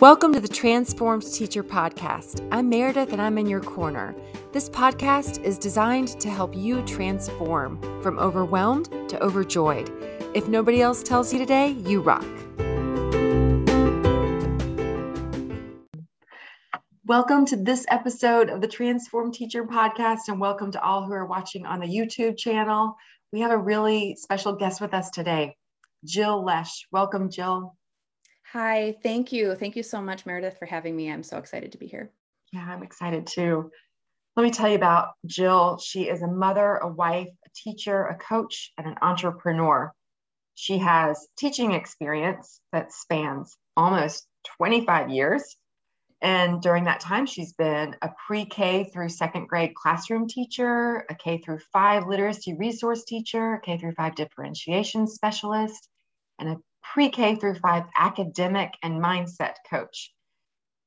Welcome 0.00 0.32
to 0.34 0.38
the 0.38 0.46
Transformed 0.46 1.24
Teacher 1.24 1.64
Podcast. 1.64 2.46
I'm 2.52 2.68
Meredith 2.68 3.12
and 3.12 3.20
I'm 3.20 3.36
in 3.36 3.48
your 3.48 3.60
corner. 3.60 4.14
This 4.52 4.68
podcast 4.70 5.42
is 5.42 5.58
designed 5.58 6.20
to 6.20 6.30
help 6.30 6.54
you 6.54 6.82
transform 6.82 7.82
from 8.00 8.16
overwhelmed 8.20 8.84
to 9.08 9.20
overjoyed. 9.20 9.90
If 10.36 10.46
nobody 10.46 10.80
else 10.82 11.02
tells 11.02 11.32
you 11.32 11.40
today, 11.40 11.70
you 11.70 12.00
rock. 12.00 12.24
Welcome 17.04 17.44
to 17.46 17.56
this 17.56 17.84
episode 17.88 18.50
of 18.50 18.60
the 18.60 18.68
Transformed 18.68 19.34
Teacher 19.34 19.64
Podcast, 19.64 20.28
and 20.28 20.38
welcome 20.38 20.70
to 20.70 20.80
all 20.80 21.04
who 21.04 21.12
are 21.12 21.26
watching 21.26 21.66
on 21.66 21.80
the 21.80 21.88
YouTube 21.88 22.38
channel. 22.38 22.94
We 23.32 23.40
have 23.40 23.50
a 23.50 23.58
really 23.58 24.14
special 24.14 24.54
guest 24.54 24.80
with 24.80 24.94
us 24.94 25.10
today, 25.10 25.56
Jill 26.04 26.44
Loesch. 26.44 26.84
Welcome, 26.92 27.32
Jill. 27.32 27.74
Hi, 28.52 28.96
thank 29.02 29.30
you. 29.30 29.54
Thank 29.54 29.76
you 29.76 29.82
so 29.82 30.00
much, 30.00 30.24
Meredith, 30.24 30.58
for 30.58 30.64
having 30.64 30.96
me. 30.96 31.10
I'm 31.10 31.22
so 31.22 31.36
excited 31.36 31.72
to 31.72 31.78
be 31.78 31.86
here. 31.86 32.10
Yeah, 32.52 32.64
I'm 32.66 32.82
excited 32.82 33.26
too. 33.26 33.70
Let 34.36 34.42
me 34.42 34.50
tell 34.50 34.70
you 34.70 34.76
about 34.76 35.10
Jill. 35.26 35.78
She 35.78 36.08
is 36.08 36.22
a 36.22 36.28
mother, 36.28 36.76
a 36.76 36.88
wife, 36.88 37.28
a 37.28 37.50
teacher, 37.54 38.06
a 38.06 38.16
coach, 38.16 38.72
and 38.78 38.86
an 38.86 38.94
entrepreneur. 39.02 39.92
She 40.54 40.78
has 40.78 41.28
teaching 41.36 41.72
experience 41.72 42.60
that 42.72 42.92
spans 42.92 43.54
almost 43.76 44.26
25 44.56 45.10
years. 45.10 45.56
And 46.22 46.62
during 46.62 46.84
that 46.84 47.00
time, 47.00 47.26
she's 47.26 47.52
been 47.52 47.96
a 48.00 48.10
pre 48.26 48.46
K 48.46 48.84
through 48.92 49.10
second 49.10 49.46
grade 49.48 49.74
classroom 49.74 50.26
teacher, 50.26 51.04
a 51.10 51.14
K 51.14 51.38
through 51.38 51.60
five 51.72 52.06
literacy 52.08 52.54
resource 52.54 53.04
teacher, 53.04 53.60
K 53.62 53.76
through 53.76 53.92
five 53.92 54.14
differentiation 54.14 55.06
specialist, 55.06 55.88
and 56.38 56.48
a 56.48 56.56
pre 56.98 57.10
K 57.10 57.36
through 57.36 57.54
five 57.54 57.84
academic 57.96 58.74
and 58.82 59.00
mindset 59.00 59.54
coach. 59.70 60.12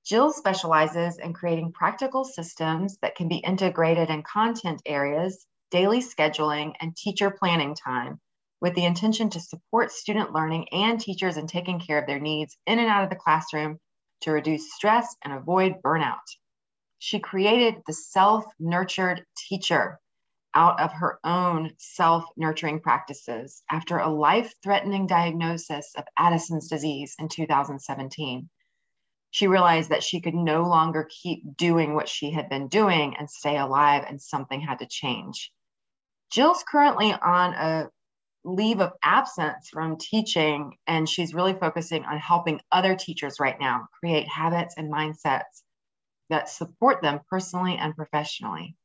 Jill 0.04 0.34
specializes 0.34 1.18
in 1.18 1.32
creating 1.32 1.72
practical 1.72 2.26
systems 2.26 2.98
that 3.02 3.16
can 3.16 3.30
be 3.30 3.38
integrated 3.38 4.10
in 4.10 4.22
content 4.22 4.82
areas, 4.86 5.48
daily 5.70 6.02
scheduling, 6.02 6.74
and 6.82 6.94
teacher 6.98 7.32
planning 7.32 7.76
time 7.76 8.20
with 8.60 8.76
the 8.76 8.84
intention 8.84 9.30
to 9.30 9.40
support 9.40 9.94
student 9.94 10.34
learning 10.34 10.68
and 10.74 11.00
teachers 11.00 11.38
in 11.38 11.48
taking 11.48 11.80
care 11.80 12.00
of 12.00 12.08
their 12.08 12.20
needs 12.20 12.58
in 12.68 12.78
and 12.78 12.90
out 12.90 13.06
of 13.06 13.10
the 13.10 13.16
classroom 13.16 13.80
to 14.20 14.32
reduce 14.32 14.74
stress 14.74 15.16
and 15.24 15.32
avoid 15.32 15.76
burnout. 15.82 16.28
She 17.00 17.20
created 17.22 17.84
the 17.88 17.94
self 17.94 18.44
nurtured 18.60 19.24
teacher 19.48 19.98
out 20.54 20.80
of 20.80 20.92
her 20.94 21.20
own 21.24 21.72
self 21.78 22.26
nurturing 22.38 22.80
practices 22.80 23.64
after 23.70 23.98
a 23.98 24.10
life 24.10 24.54
threatening 24.64 25.08
diagnosis 25.08 25.94
of 25.96 26.06
Addison's 26.18 26.68
disease 26.68 27.16
in 27.20 27.30
2017. 27.30 28.50
She 29.32 29.48
realized 29.48 29.90
that 29.90 30.04
she 30.04 30.20
could 30.20 30.36
no 30.36 30.64
longer 30.64 31.08
keep 31.10 31.56
doing 31.56 31.96
what 31.96 32.10
she 32.10 32.32
had 32.32 32.50
been 32.50 32.68
doing 32.68 33.16
and 33.16 33.30
stay 33.30 33.58
alive, 33.58 34.04
and 34.08 34.22
something 34.22 34.60
had 34.60 34.80
to 34.80 34.88
change. 34.88 35.52
Jill's 36.32 36.64
currently 36.64 37.14
on 37.14 37.54
a 37.54 37.90
leave 38.44 38.82
of 38.82 38.94
absence 39.04 39.70
from 39.70 39.98
teaching, 39.98 40.78
and 40.88 41.08
she's 41.08 41.34
really 41.34 41.54
focusing 41.54 42.04
on 42.06 42.18
helping 42.18 42.60
other 42.72 42.96
teachers 42.96 43.40
right 43.40 43.60
now 43.60 43.88
create 44.00 44.28
habits 44.28 44.76
and 44.78 44.92
mindsets 44.92 45.64
that 46.30 46.50
support 46.50 47.02
them 47.02 47.22
personally 47.30 47.78
and 47.78 47.96
professionally. 47.96 48.76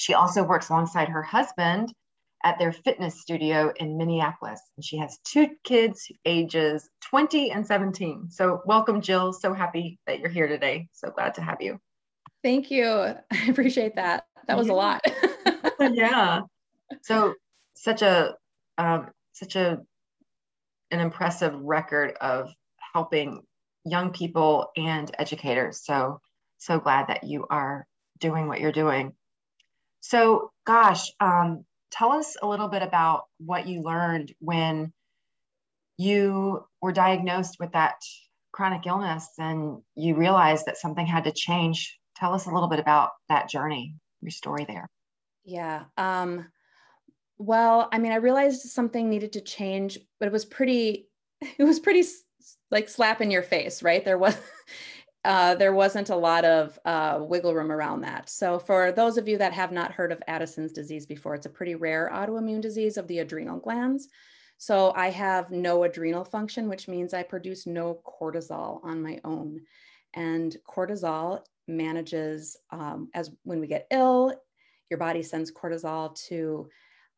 She 0.00 0.14
also 0.14 0.42
works 0.42 0.70
alongside 0.70 1.10
her 1.10 1.22
husband 1.22 1.92
at 2.42 2.58
their 2.58 2.72
fitness 2.72 3.20
studio 3.20 3.70
in 3.76 3.98
Minneapolis. 3.98 4.58
And 4.78 4.82
she 4.82 4.96
has 4.96 5.18
two 5.24 5.48
kids, 5.62 6.10
ages 6.24 6.88
20 7.02 7.50
and 7.50 7.66
17. 7.66 8.30
So, 8.30 8.62
welcome, 8.64 9.02
Jill. 9.02 9.34
So 9.34 9.52
happy 9.52 9.98
that 10.06 10.20
you're 10.20 10.30
here 10.30 10.48
today. 10.48 10.88
So 10.92 11.10
glad 11.10 11.34
to 11.34 11.42
have 11.42 11.60
you. 11.60 11.78
Thank 12.42 12.70
you. 12.70 12.88
I 13.30 13.46
appreciate 13.50 13.96
that. 13.96 14.24
That 14.48 14.56
was 14.56 14.68
yeah. 14.68 14.72
a 14.72 14.74
lot. 14.74 15.04
yeah. 15.92 16.40
So, 17.02 17.34
such 17.74 18.00
a 18.00 18.36
um, 18.78 19.10
such 19.32 19.54
a 19.56 19.80
an 20.90 21.00
impressive 21.00 21.54
record 21.60 22.16
of 22.22 22.50
helping 22.94 23.42
young 23.84 24.12
people 24.12 24.70
and 24.78 25.14
educators. 25.18 25.84
So, 25.84 26.22
so 26.56 26.80
glad 26.80 27.08
that 27.08 27.24
you 27.24 27.46
are 27.50 27.86
doing 28.18 28.48
what 28.48 28.60
you're 28.60 28.72
doing. 28.72 29.12
So, 30.00 30.50
gosh, 30.66 31.10
um, 31.20 31.64
tell 31.90 32.12
us 32.12 32.36
a 32.40 32.48
little 32.48 32.68
bit 32.68 32.82
about 32.82 33.24
what 33.38 33.66
you 33.66 33.82
learned 33.82 34.32
when 34.40 34.92
you 35.98 36.64
were 36.80 36.92
diagnosed 36.92 37.56
with 37.60 37.72
that 37.72 37.96
chronic 38.52 38.86
illness 38.86 39.28
and 39.38 39.82
you 39.94 40.16
realized 40.16 40.66
that 40.66 40.78
something 40.78 41.06
had 41.06 41.24
to 41.24 41.32
change. 41.32 41.98
Tell 42.16 42.34
us 42.34 42.46
a 42.46 42.50
little 42.50 42.68
bit 42.68 42.80
about 42.80 43.10
that 43.28 43.48
journey, 43.48 43.94
your 44.22 44.30
story 44.30 44.64
there. 44.64 44.88
Yeah. 45.44 45.84
Um, 45.96 46.46
well, 47.38 47.88
I 47.92 47.98
mean, 47.98 48.12
I 48.12 48.16
realized 48.16 48.62
something 48.62 49.08
needed 49.08 49.32
to 49.34 49.40
change, 49.40 49.98
but 50.18 50.26
it 50.26 50.32
was 50.32 50.44
pretty, 50.44 51.08
it 51.58 51.64
was 51.64 51.80
pretty 51.80 52.04
like 52.70 52.88
slap 52.88 53.20
in 53.20 53.30
your 53.30 53.42
face, 53.42 53.82
right? 53.82 54.04
There 54.04 54.18
was, 54.18 54.36
uh, 55.24 55.54
there 55.54 55.74
wasn't 55.74 56.08
a 56.08 56.16
lot 56.16 56.44
of 56.44 56.78
uh, 56.84 57.18
wiggle 57.20 57.54
room 57.54 57.70
around 57.70 58.00
that. 58.00 58.30
So, 58.30 58.58
for 58.58 58.90
those 58.90 59.18
of 59.18 59.28
you 59.28 59.36
that 59.38 59.52
have 59.52 59.70
not 59.70 59.92
heard 59.92 60.12
of 60.12 60.22
Addison's 60.28 60.72
disease 60.72 61.04
before, 61.04 61.34
it's 61.34 61.46
a 61.46 61.50
pretty 61.50 61.74
rare 61.74 62.10
autoimmune 62.12 62.62
disease 62.62 62.96
of 62.96 63.06
the 63.06 63.18
adrenal 63.18 63.58
glands. 63.58 64.08
So, 64.56 64.92
I 64.96 65.10
have 65.10 65.50
no 65.50 65.84
adrenal 65.84 66.24
function, 66.24 66.68
which 66.68 66.88
means 66.88 67.12
I 67.12 67.22
produce 67.22 67.66
no 67.66 68.00
cortisol 68.06 68.82
on 68.82 69.02
my 69.02 69.20
own. 69.24 69.60
And 70.14 70.56
cortisol 70.66 71.44
manages 71.68 72.56
um, 72.70 73.10
as 73.14 73.30
when 73.44 73.60
we 73.60 73.66
get 73.66 73.86
ill, 73.90 74.34
your 74.88 74.98
body 74.98 75.22
sends 75.22 75.52
cortisol 75.52 76.14
to 76.28 76.68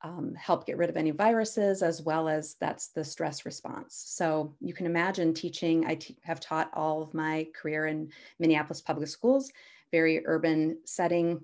um, 0.02 0.34
help 0.34 0.66
get 0.66 0.76
rid 0.76 0.90
of 0.90 0.96
any 0.96 1.10
viruses 1.10 1.82
as 1.82 2.02
well 2.02 2.28
as 2.28 2.56
that's 2.60 2.88
the 2.88 3.04
stress 3.04 3.46
response. 3.46 4.02
So 4.06 4.54
you 4.60 4.74
can 4.74 4.86
imagine 4.86 5.32
teaching, 5.32 5.86
I 5.86 5.98
have 6.22 6.40
taught 6.40 6.70
all 6.74 7.02
of 7.02 7.14
my 7.14 7.46
career 7.54 7.86
in 7.86 8.10
Minneapolis 8.38 8.80
public 8.80 9.08
schools, 9.08 9.52
very 9.90 10.26
urban 10.26 10.78
setting. 10.84 11.40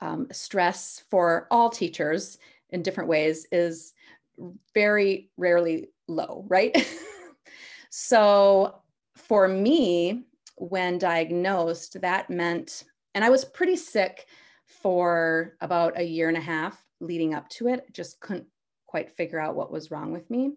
Um, 0.00 0.26
stress 0.30 1.04
for 1.10 1.46
all 1.50 1.70
teachers 1.70 2.36
in 2.68 2.82
different 2.82 3.08
ways 3.08 3.46
is 3.50 3.94
very 4.74 5.30
rarely 5.38 5.88
low, 6.06 6.44
right? 6.48 6.76
so 7.90 8.82
for 9.14 9.48
me, 9.48 10.24
when 10.56 10.98
diagnosed, 10.98 12.00
that 12.00 12.28
meant, 12.28 12.84
and 13.14 13.24
I 13.24 13.30
was 13.30 13.44
pretty 13.44 13.76
sick 13.76 14.26
for 14.66 15.56
about 15.60 15.98
a 15.98 16.02
year 16.02 16.28
and 16.28 16.36
a 16.36 16.40
half 16.40 16.85
leading 17.00 17.34
up 17.34 17.48
to 17.50 17.68
it. 17.68 17.92
Just 17.92 18.20
couldn't 18.20 18.46
quite 18.86 19.16
figure 19.16 19.40
out 19.40 19.56
what 19.56 19.72
was 19.72 19.90
wrong 19.90 20.12
with 20.12 20.30
me. 20.30 20.52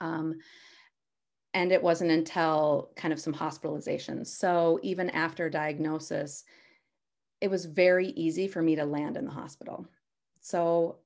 Um, 0.00 0.36
and 1.54 1.72
it 1.72 1.82
wasn't 1.82 2.10
until 2.10 2.90
kind 2.96 3.12
of 3.12 3.20
some 3.20 3.34
hospitalizations. 3.34 4.28
So 4.28 4.78
even 4.82 5.10
after 5.10 5.50
diagnosis, 5.50 6.44
it 7.40 7.50
was 7.50 7.66
very 7.66 8.08
easy 8.08 8.48
for 8.48 8.62
me 8.62 8.76
to 8.76 8.84
land 8.84 9.16
in 9.16 9.24
the 9.24 9.30
hospital. 9.30 9.86
So 10.40 10.98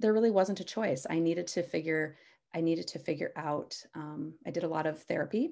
there 0.00 0.12
really 0.12 0.30
wasn't 0.30 0.60
a 0.60 0.64
choice. 0.64 1.06
I 1.08 1.18
needed 1.18 1.46
to 1.48 1.62
figure, 1.62 2.16
I 2.54 2.60
needed 2.60 2.88
to 2.88 2.98
figure 2.98 3.32
out. 3.36 3.76
Um, 3.94 4.34
I 4.46 4.50
did 4.50 4.64
a 4.64 4.68
lot 4.68 4.86
of 4.86 5.02
therapy. 5.02 5.50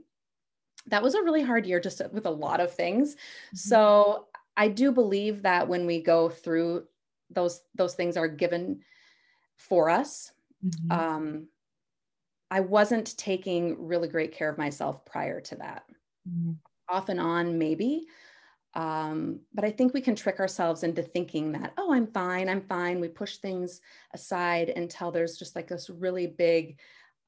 That 0.87 1.03
was 1.03 1.15
a 1.15 1.23
really 1.23 1.43
hard 1.43 1.67
year, 1.67 1.81
just 1.81 2.01
with 2.13 2.27
a 2.27 2.31
lot 2.31 2.61
of 2.61 2.73
things. 2.73 3.15
Mm-hmm. 3.15 3.57
So 3.57 4.27
I 4.57 4.69
do 4.69 4.91
believe 4.91 5.43
that 5.43 5.69
when 5.69 5.87
we 5.87 6.03
go 6.03 6.29
through 6.29 6.85
those 7.31 7.61
those 7.75 7.95
things 7.95 8.17
are 8.17 8.29
given 8.29 8.81
for 9.57 9.91
us 9.91 10.33
mm-hmm. 10.65 10.93
um, 10.93 11.49
i 12.51 12.61
wasn't 12.61 13.17
taking 13.19 13.87
really 13.87 14.09
great 14.09 14.33
care 14.33 14.49
of 14.49 14.59
myself 14.59 15.05
prior 15.05 15.41
to 15.41 15.57
that 15.57 15.85
mm-hmm. 16.29 16.53
off 16.89 17.09
and 17.09 17.21
on 17.21 17.59
maybe 17.59 18.07
um, 18.75 19.41
but 19.55 19.65
i 19.65 19.71
think 19.71 19.93
we 19.93 20.01
can 20.01 20.15
trick 20.15 20.41
ourselves 20.41 20.83
into 20.83 21.03
thinking 21.03 21.53
that 21.53 21.73
oh 21.79 21.93
i'm 21.93 22.07
fine 22.07 22.49
i'm 22.49 22.63
fine 22.63 23.01
we 23.01 23.09
push 23.09 23.37
things 23.37 23.81
aside 24.15 24.71
until 24.71 25.11
there's 25.11 25.39
just 25.39 25.57
like 25.57 25.69
this 25.69 25.91
really 25.91 26.27
big 26.27 26.79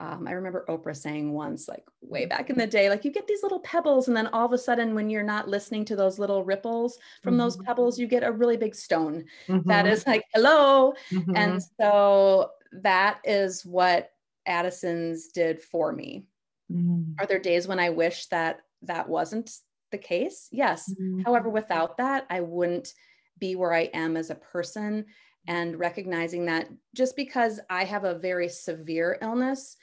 um, 0.00 0.26
I 0.26 0.32
remember 0.32 0.64
Oprah 0.66 0.96
saying 0.96 1.32
once, 1.32 1.68
like 1.68 1.84
way 2.00 2.24
back 2.24 2.48
in 2.48 2.56
the 2.56 2.66
day, 2.66 2.88
like 2.88 3.04
you 3.04 3.12
get 3.12 3.26
these 3.26 3.42
little 3.42 3.60
pebbles, 3.60 4.08
and 4.08 4.16
then 4.16 4.28
all 4.28 4.46
of 4.46 4.52
a 4.52 4.58
sudden, 4.58 4.94
when 4.94 5.10
you're 5.10 5.22
not 5.22 5.46
listening 5.46 5.84
to 5.84 5.96
those 5.96 6.18
little 6.18 6.42
ripples 6.42 6.98
from 7.22 7.34
mm-hmm. 7.34 7.40
those 7.40 7.58
pebbles, 7.58 7.98
you 7.98 8.06
get 8.06 8.24
a 8.24 8.32
really 8.32 8.56
big 8.56 8.74
stone 8.74 9.26
mm-hmm. 9.46 9.68
that 9.68 9.86
is 9.86 10.06
like, 10.06 10.24
hello. 10.32 10.94
Mm-hmm. 11.12 11.36
And 11.36 11.62
so 11.78 12.50
that 12.72 13.20
is 13.24 13.64
what 13.66 14.10
Addison's 14.46 15.28
did 15.28 15.60
for 15.60 15.92
me. 15.92 16.24
Mm-hmm. 16.72 17.12
Are 17.18 17.26
there 17.26 17.38
days 17.38 17.68
when 17.68 17.78
I 17.78 17.90
wish 17.90 18.26
that 18.26 18.60
that 18.82 19.06
wasn't 19.06 19.50
the 19.92 19.98
case? 19.98 20.48
Yes. 20.50 20.90
Mm-hmm. 20.90 21.20
However, 21.20 21.50
without 21.50 21.98
that, 21.98 22.26
I 22.30 22.40
wouldn't 22.40 22.94
be 23.38 23.54
where 23.54 23.74
I 23.74 23.90
am 23.92 24.16
as 24.16 24.30
a 24.30 24.34
person 24.34 25.04
and 25.46 25.78
recognizing 25.78 26.46
that 26.46 26.68
just 26.94 27.16
because 27.16 27.60
I 27.68 27.84
have 27.84 28.04
a 28.04 28.18
very 28.18 28.48
severe 28.48 29.18
illness 29.20 29.76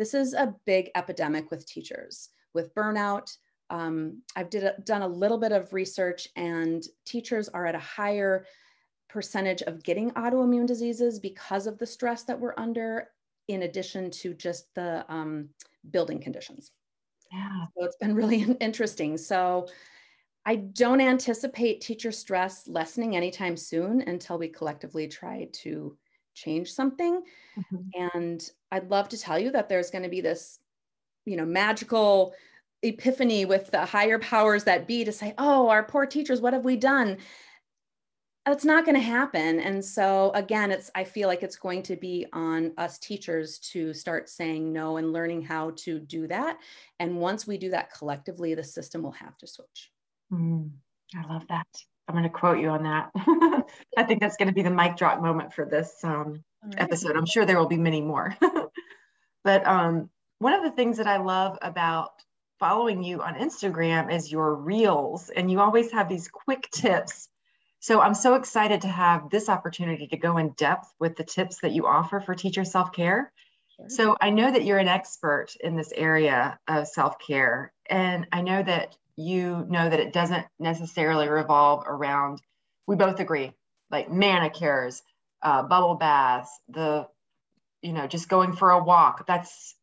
this 0.00 0.14
is 0.14 0.32
a 0.32 0.54
big 0.64 0.90
epidemic 0.94 1.50
with 1.50 1.66
teachers, 1.66 2.30
with 2.54 2.74
burnout, 2.74 3.30
um, 3.68 4.22
I've 4.34 4.48
did 4.48 4.64
a, 4.64 4.74
done 4.84 5.02
a 5.02 5.06
little 5.06 5.36
bit 5.36 5.52
of 5.52 5.74
research, 5.74 6.26
and 6.36 6.82
teachers 7.04 7.50
are 7.50 7.66
at 7.66 7.74
a 7.74 7.80
higher 7.80 8.46
percentage 9.10 9.60
of 9.60 9.82
getting 9.82 10.10
autoimmune 10.12 10.66
diseases 10.66 11.20
because 11.20 11.66
of 11.66 11.76
the 11.76 11.86
stress 11.86 12.22
that 12.24 12.40
we're 12.40 12.54
under, 12.56 13.08
in 13.48 13.64
addition 13.64 14.10
to 14.10 14.32
just 14.32 14.74
the 14.74 15.04
um, 15.12 15.50
building 15.90 16.18
conditions. 16.18 16.70
Yeah. 17.30 17.66
So 17.76 17.84
it's 17.84 17.96
been 17.96 18.14
really 18.14 18.42
interesting. 18.60 19.18
So 19.18 19.68
I 20.46 20.56
don't 20.56 21.02
anticipate 21.02 21.82
teacher 21.82 22.10
stress 22.10 22.66
lessening 22.66 23.16
anytime 23.16 23.54
soon 23.54 24.00
until 24.00 24.38
we 24.38 24.48
collectively 24.48 25.08
try 25.08 25.48
to 25.52 25.94
change 26.34 26.72
something. 26.72 27.22
Mm-hmm. 27.58 28.16
And 28.18 28.50
I'd 28.72 28.90
love 28.90 29.08
to 29.10 29.18
tell 29.18 29.38
you 29.38 29.50
that 29.52 29.68
there's 29.68 29.90
going 29.90 30.04
to 30.04 30.08
be 30.08 30.20
this, 30.20 30.58
you 31.24 31.36
know, 31.36 31.44
magical 31.44 32.34
epiphany 32.82 33.44
with 33.44 33.70
the 33.70 33.84
higher 33.84 34.18
powers 34.18 34.64
that 34.64 34.86
be 34.86 35.04
to 35.04 35.12
say, 35.12 35.34
oh, 35.38 35.68
our 35.68 35.82
poor 35.82 36.06
teachers, 36.06 36.40
what 36.40 36.52
have 36.52 36.64
we 36.64 36.76
done? 36.76 37.18
That's 38.46 38.64
not 38.64 38.86
going 38.86 38.94
to 38.94 39.02
happen. 39.02 39.60
And 39.60 39.84
so 39.84 40.32
again, 40.34 40.70
it's 40.70 40.90
I 40.94 41.04
feel 41.04 41.28
like 41.28 41.42
it's 41.42 41.56
going 41.56 41.82
to 41.84 41.96
be 41.96 42.26
on 42.32 42.72
us 42.78 42.98
teachers 42.98 43.58
to 43.72 43.92
start 43.92 44.30
saying 44.30 44.72
no 44.72 44.96
and 44.96 45.12
learning 45.12 45.42
how 45.42 45.72
to 45.76 45.98
do 45.98 46.26
that. 46.28 46.58
And 46.98 47.18
once 47.18 47.46
we 47.46 47.58
do 47.58 47.70
that 47.70 47.92
collectively, 47.92 48.54
the 48.54 48.64
system 48.64 49.02
will 49.02 49.12
have 49.12 49.36
to 49.38 49.46
switch. 49.46 49.92
Mm, 50.32 50.70
I 51.14 51.32
love 51.32 51.46
that. 51.48 51.66
I'm 52.10 52.16
going 52.16 52.24
to 52.24 52.28
quote 52.28 52.58
you 52.58 52.70
on 52.70 52.82
that. 52.82 53.12
I 53.96 54.02
think 54.02 54.20
that's 54.20 54.36
going 54.36 54.48
to 54.48 54.54
be 54.54 54.62
the 54.62 54.70
mic 54.70 54.96
drop 54.96 55.22
moment 55.22 55.54
for 55.54 55.64
this 55.64 55.94
um, 56.02 56.42
right. 56.64 56.74
episode. 56.76 57.16
I'm 57.16 57.24
sure 57.24 57.46
there 57.46 57.56
will 57.56 57.68
be 57.68 57.76
many 57.76 58.00
more. 58.00 58.36
but 59.44 59.64
um, 59.64 60.10
one 60.40 60.54
of 60.54 60.64
the 60.64 60.72
things 60.72 60.96
that 60.96 61.06
I 61.06 61.18
love 61.18 61.56
about 61.62 62.10
following 62.58 63.04
you 63.04 63.22
on 63.22 63.36
Instagram 63.36 64.12
is 64.12 64.32
your 64.32 64.56
reels, 64.56 65.30
and 65.30 65.48
you 65.48 65.60
always 65.60 65.92
have 65.92 66.08
these 66.08 66.26
quick 66.26 66.68
tips. 66.72 67.28
So 67.78 68.00
I'm 68.00 68.14
so 68.14 68.34
excited 68.34 68.80
to 68.80 68.88
have 68.88 69.30
this 69.30 69.48
opportunity 69.48 70.08
to 70.08 70.16
go 70.16 70.36
in 70.36 70.50
depth 70.50 70.92
with 70.98 71.14
the 71.14 71.22
tips 71.22 71.60
that 71.60 71.70
you 71.70 71.86
offer 71.86 72.18
for 72.18 72.34
teacher 72.34 72.64
self 72.64 72.92
care. 72.92 73.32
Sure. 73.76 73.86
So 73.88 74.16
I 74.20 74.30
know 74.30 74.50
that 74.50 74.64
you're 74.64 74.78
an 74.78 74.88
expert 74.88 75.50
in 75.60 75.76
this 75.76 75.92
area 75.94 76.58
of 76.66 76.88
self 76.88 77.20
care, 77.20 77.72
and 77.88 78.26
I 78.32 78.42
know 78.42 78.64
that 78.64 78.96
you 79.16 79.66
know 79.68 79.88
that 79.88 80.00
it 80.00 80.12
doesn't 80.12 80.46
necessarily 80.58 81.28
revolve 81.28 81.84
around, 81.86 82.40
we 82.86 82.96
both 82.96 83.20
agree, 83.20 83.52
like 83.90 84.10
manicures, 84.10 85.02
uh, 85.42 85.62
bubble 85.62 85.94
baths, 85.94 86.50
the, 86.68 87.06
you 87.82 87.92
know, 87.92 88.06
just 88.06 88.28
going 88.28 88.54
for 88.54 88.70
a 88.70 88.82
walk. 88.82 89.26
That's, 89.26 89.74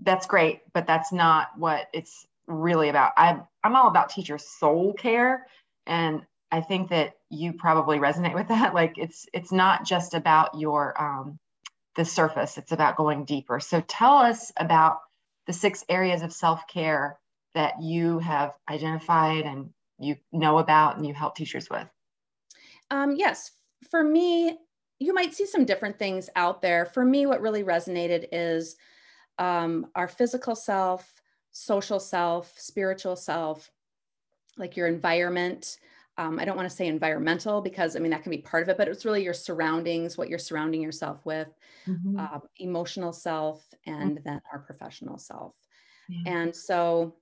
that's 0.00 0.26
great, 0.26 0.60
but 0.72 0.86
that's 0.86 1.12
not 1.12 1.48
what 1.56 1.88
it's 1.92 2.26
really 2.46 2.88
about. 2.88 3.12
I'm, 3.16 3.42
I'm 3.64 3.76
all 3.76 3.88
about 3.88 4.10
teacher 4.10 4.38
soul 4.38 4.92
care. 4.92 5.46
And 5.86 6.22
I 6.50 6.60
think 6.60 6.90
that 6.90 7.14
you 7.30 7.54
probably 7.54 7.98
resonate 7.98 8.34
with 8.34 8.48
that. 8.48 8.74
Like 8.74 8.98
it's, 8.98 9.26
it's 9.32 9.52
not 9.52 9.84
just 9.84 10.14
about 10.14 10.58
your, 10.58 11.00
um, 11.00 11.38
the 11.96 12.04
surface, 12.04 12.58
it's 12.58 12.72
about 12.72 12.96
going 12.96 13.24
deeper. 13.24 13.60
So 13.60 13.80
tell 13.80 14.16
us 14.16 14.50
about 14.56 14.98
the 15.46 15.52
six 15.52 15.84
areas 15.88 16.22
of 16.22 16.32
self-care 16.32 17.18
that 17.54 17.80
you 17.80 18.18
have 18.18 18.52
identified 18.68 19.44
and 19.44 19.70
you 19.98 20.16
know 20.32 20.58
about 20.58 20.96
and 20.96 21.06
you 21.06 21.14
help 21.14 21.36
teachers 21.36 21.68
with? 21.70 21.86
Um, 22.90 23.14
yes, 23.16 23.52
for 23.90 24.02
me, 24.02 24.58
you 24.98 25.14
might 25.14 25.34
see 25.34 25.46
some 25.46 25.64
different 25.64 25.98
things 25.98 26.30
out 26.36 26.62
there. 26.62 26.86
For 26.86 27.04
me, 27.04 27.26
what 27.26 27.40
really 27.40 27.64
resonated 27.64 28.26
is 28.32 28.76
um, 29.38 29.86
our 29.94 30.08
physical 30.08 30.54
self, 30.54 31.20
social 31.50 31.98
self, 31.98 32.54
spiritual 32.58 33.16
self, 33.16 33.70
like 34.56 34.76
your 34.76 34.86
environment. 34.86 35.78
Um, 36.18 36.38
I 36.38 36.44
don't 36.44 36.56
want 36.56 36.68
to 36.68 36.76
say 36.76 36.86
environmental 36.86 37.62
because 37.62 37.96
I 37.96 37.98
mean 37.98 38.10
that 38.10 38.22
can 38.22 38.30
be 38.30 38.38
part 38.38 38.62
of 38.62 38.68
it, 38.68 38.76
but 38.76 38.86
it's 38.86 39.04
really 39.04 39.24
your 39.24 39.34
surroundings, 39.34 40.18
what 40.18 40.28
you're 40.28 40.38
surrounding 40.38 40.82
yourself 40.82 41.24
with, 41.24 41.48
mm-hmm. 41.86 42.18
uh, 42.18 42.38
emotional 42.58 43.12
self, 43.12 43.64
and 43.86 44.16
mm-hmm. 44.16 44.24
then 44.24 44.40
our 44.52 44.58
professional 44.60 45.18
self. 45.18 45.54
Yeah. 46.08 46.34
And 46.34 46.54
so 46.54 47.16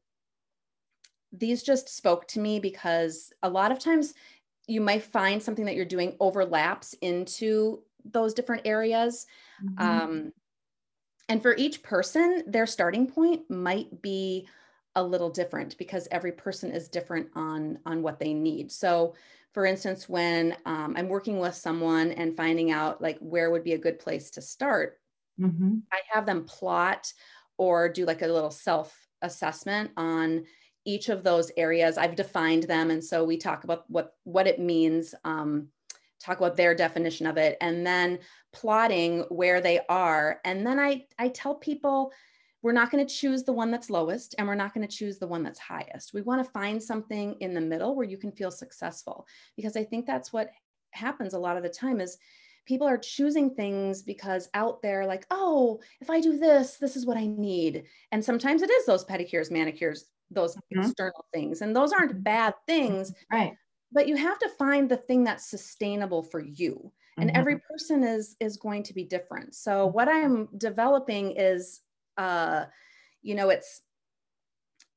these 1.33 1.63
just 1.63 1.89
spoke 1.89 2.27
to 2.29 2.41
me 2.41 2.59
because 2.59 3.33
a 3.43 3.49
lot 3.49 3.73
of 3.73 3.79
times 3.79 4.15
you 4.67 4.81
might 4.81 5.03
find 5.03 5.43
something 5.43 5.65
that 5.65 5.75
you're 5.75 5.85
doing 5.85 6.17
overlaps 6.21 6.95
into 7.01 7.83
those 8.05 8.35
different 8.35 8.63
areas. 8.65 9.27
Mm-hmm. 9.65 9.83
Um, 9.83 10.33
and 11.29 11.43
for 11.43 11.55
each 11.57 11.83
person, 11.83 12.45
their 12.47 12.67
starting 12.67 13.07
point 13.07 13.49
might 13.51 14.03
be 14.03 14.49
a 14.97 15.03
little 15.03 15.31
different 15.31 15.79
because 15.79 16.09
every 16.11 16.33
person 16.33 16.73
is 16.73 16.89
different 16.89 17.29
on 17.35 17.79
on 17.87 18.03
what 18.03 18.19
they 18.19 18.35
need. 18.35 18.73
So, 18.73 19.15
for 19.53 19.65
instance, 19.65 20.09
when 20.09 20.57
um, 20.67 20.95
I'm 20.97 21.09
working 21.09 21.39
with 21.39 21.55
someone 21.55 22.13
and 22.13 22.37
finding 22.37 22.71
out 22.71 23.01
like 23.01 23.19
where 23.21 23.51
would 23.51 23.65
be 23.65 23.75
a 23.75 23.79
good 23.79 23.99
place 23.99 24.31
to 24.33 24.43
start, 24.43 24.99
mm-hmm. 25.41 25.79
I 25.93 26.01
have 26.13 26.27
them 26.27 26.45
plot 26.45 27.13
or 27.59 27.89
do 27.89 28.05
like 28.05 28.23
a 28.23 28.27
little 28.27 28.51
self 28.51 28.97
assessment 29.23 29.91
on 29.97 30.45
each 30.91 31.09
of 31.09 31.23
those 31.23 31.51
areas. 31.57 31.97
I've 31.97 32.17
defined 32.17 32.65
them 32.65 32.91
and 32.91 33.03
so 33.03 33.25
we 33.25 33.37
talk 33.37 33.65
about 33.65 33.85
what 33.89 34.15
what 34.25 34.47
it 34.47 34.59
means 34.59 35.15
um, 35.25 35.69
talk 36.19 36.39
about 36.39 36.57
their 36.57 36.75
definition 36.75 37.27
of 37.27 37.37
it 37.39 37.57
and 37.61 37.87
then 37.87 38.19
plotting 38.53 39.21
where 39.29 39.61
they 39.61 39.81
are. 39.89 40.41
And 40.45 40.67
then 40.67 40.79
i 40.79 41.05
i 41.19 41.29
tell 41.29 41.55
people 41.55 42.13
we're 42.63 42.73
not 42.73 42.91
going 42.91 43.07
to 43.07 43.15
choose 43.15 43.43
the 43.43 43.53
one 43.53 43.71
that's 43.71 43.89
lowest 43.89 44.35
and 44.37 44.47
we're 44.47 44.55
not 44.55 44.75
going 44.75 44.87
to 44.87 44.97
choose 44.97 45.19
the 45.19 45.27
one 45.27 45.43
that's 45.43 45.59
highest. 45.59 46.13
We 46.13 46.21
want 46.21 46.45
to 46.45 46.51
find 46.51 46.83
something 46.83 47.35
in 47.41 47.55
the 47.55 47.61
middle 47.61 47.95
where 47.95 48.07
you 48.07 48.19
can 48.19 48.33
feel 48.33 48.51
successful 48.51 49.27
because 49.57 49.77
i 49.77 49.85
think 49.85 50.07
that's 50.07 50.33
what 50.33 50.51
happens 50.93 51.35
a 51.35 51.39
lot 51.39 51.57
of 51.57 51.63
the 51.63 51.69
time 51.69 52.01
is 52.01 52.19
people 52.67 52.87
are 52.87 52.99
choosing 52.99 53.55
things 53.55 54.03
because 54.03 54.49
out 54.55 54.83
there 54.83 55.07
like 55.07 55.25
oh 55.31 55.81
if 56.01 56.11
i 56.11 56.21
do 56.21 56.39
this 56.39 56.77
this 56.77 56.97
is 56.97 57.07
what 57.07 57.17
i 57.17 57.27
need. 57.27 57.85
And 58.13 58.25
sometimes 58.25 58.63
it 58.63 58.71
is 58.71 58.87
those 58.87 59.05
pedicures 59.05 59.51
manicures 59.51 60.07
those 60.31 60.57
mm-hmm. 60.57 60.81
external 60.81 61.25
things 61.33 61.63
and 61.63 61.75
those 61.75 61.93
aren't 61.93 62.13
mm-hmm. 62.13 62.23
bad 62.23 62.55
things 62.67 63.13
right 63.33 63.55
but 63.93 64.07
you 64.07 64.17
have 64.17 64.39
to 64.39 64.49
find 64.51 64.89
the 64.89 64.97
thing 64.97 65.25
that's 65.25 65.51
sustainable 65.51 66.23
for 66.23 66.41
you 66.41 66.93
and 67.19 67.31
mm-hmm. 67.31 67.39
every 67.39 67.59
person 67.59 68.03
is 68.03 68.37
is 68.41 68.57
going 68.57 68.83
to 68.83 68.95
be 68.95 69.05
different 69.05 69.55
so 69.55 69.87
what 69.87 70.09
i'm 70.09 70.49
developing 70.59 71.33
is 71.37 71.81
uh 72.17 72.65
you 73.23 73.35
know 73.35 73.51
it's 73.51 73.83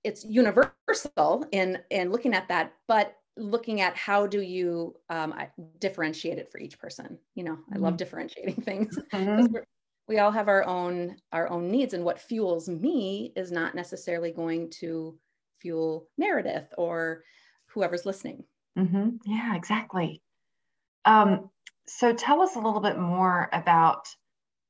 it's 0.03 0.25
universal 0.25 1.45
in 1.51 1.79
in 1.89 2.11
looking 2.11 2.33
at 2.33 2.47
that 2.47 2.73
but 2.87 3.15
looking 3.35 3.81
at 3.81 3.95
how 3.95 4.27
do 4.27 4.41
you 4.41 4.93
um, 5.09 5.33
differentiate 5.79 6.37
it 6.37 6.51
for 6.51 6.59
each 6.59 6.77
person 6.77 7.17
you 7.35 7.43
know 7.43 7.57
i 7.73 7.77
love 7.77 7.91
mm-hmm. 7.91 7.97
differentiating 7.97 8.55
things 8.61 8.97
mm-hmm. 9.13 9.55
we 10.07 10.19
all 10.19 10.31
have 10.31 10.47
our 10.47 10.63
own 10.65 11.15
our 11.31 11.49
own 11.49 11.69
needs 11.71 11.93
and 11.93 12.03
what 12.03 12.19
fuels 12.19 12.69
me 12.69 13.33
is 13.35 13.51
not 13.51 13.75
necessarily 13.75 14.31
going 14.31 14.69
to 14.69 15.17
fuel 15.63 16.07
Meredith 16.19 16.67
or 16.77 17.23
whoever's 17.73 18.05
listening. 18.05 18.43
Mm-hmm. 18.77 19.17
Yeah, 19.25 19.55
exactly. 19.55 20.21
Um, 21.05 21.49
so 21.87 22.13
tell 22.13 22.41
us 22.41 22.55
a 22.55 22.59
little 22.59 22.79
bit 22.79 22.97
more 22.97 23.49
about 23.51 24.07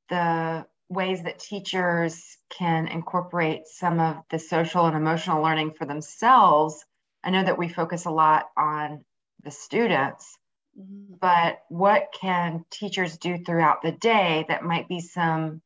the 0.10 0.66
ways 0.90 1.24
that 1.24 1.40
teachers 1.40 2.38
can 2.50 2.88
incorporate 2.88 3.64
some 3.66 4.00
of 4.00 4.18
the 4.30 4.40
social 4.40 4.86
and 4.86 4.96
emotional 4.96 5.42
learning 5.42 5.74
for 5.74 5.86
themselves. 5.86 6.86
I 7.24 7.32
know 7.32 7.44
that 7.44 7.58
we 7.58 7.68
focus 7.68 8.06
a 8.06 8.12
lot 8.12 8.46
on 8.58 9.04
the 9.44 9.52
students, 9.52 10.38
mm-hmm. 10.80 11.16
but 11.20 11.60
what 11.70 12.14
can 12.20 12.66
teachers 12.70 13.18
do 13.18 13.38
throughout 13.38 13.82
the 13.82 13.92
day 13.92 14.46
that 14.48 14.64
might 14.64 14.88
be 14.88 15.00
some 15.00 15.62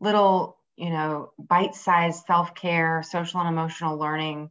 little, 0.00 0.58
you 0.76 0.90
know, 0.90 1.32
bite 1.38 1.74
sized 1.74 2.26
self 2.26 2.54
care, 2.54 3.02
social 3.02 3.40
and 3.40 3.48
emotional 3.48 3.98
learning 3.98 4.50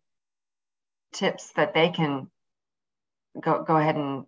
tips 1.13 1.51
that 1.53 1.73
they 1.73 1.89
can 1.89 2.29
go, 3.41 3.63
go 3.63 3.77
ahead 3.77 3.95
and 3.95 4.25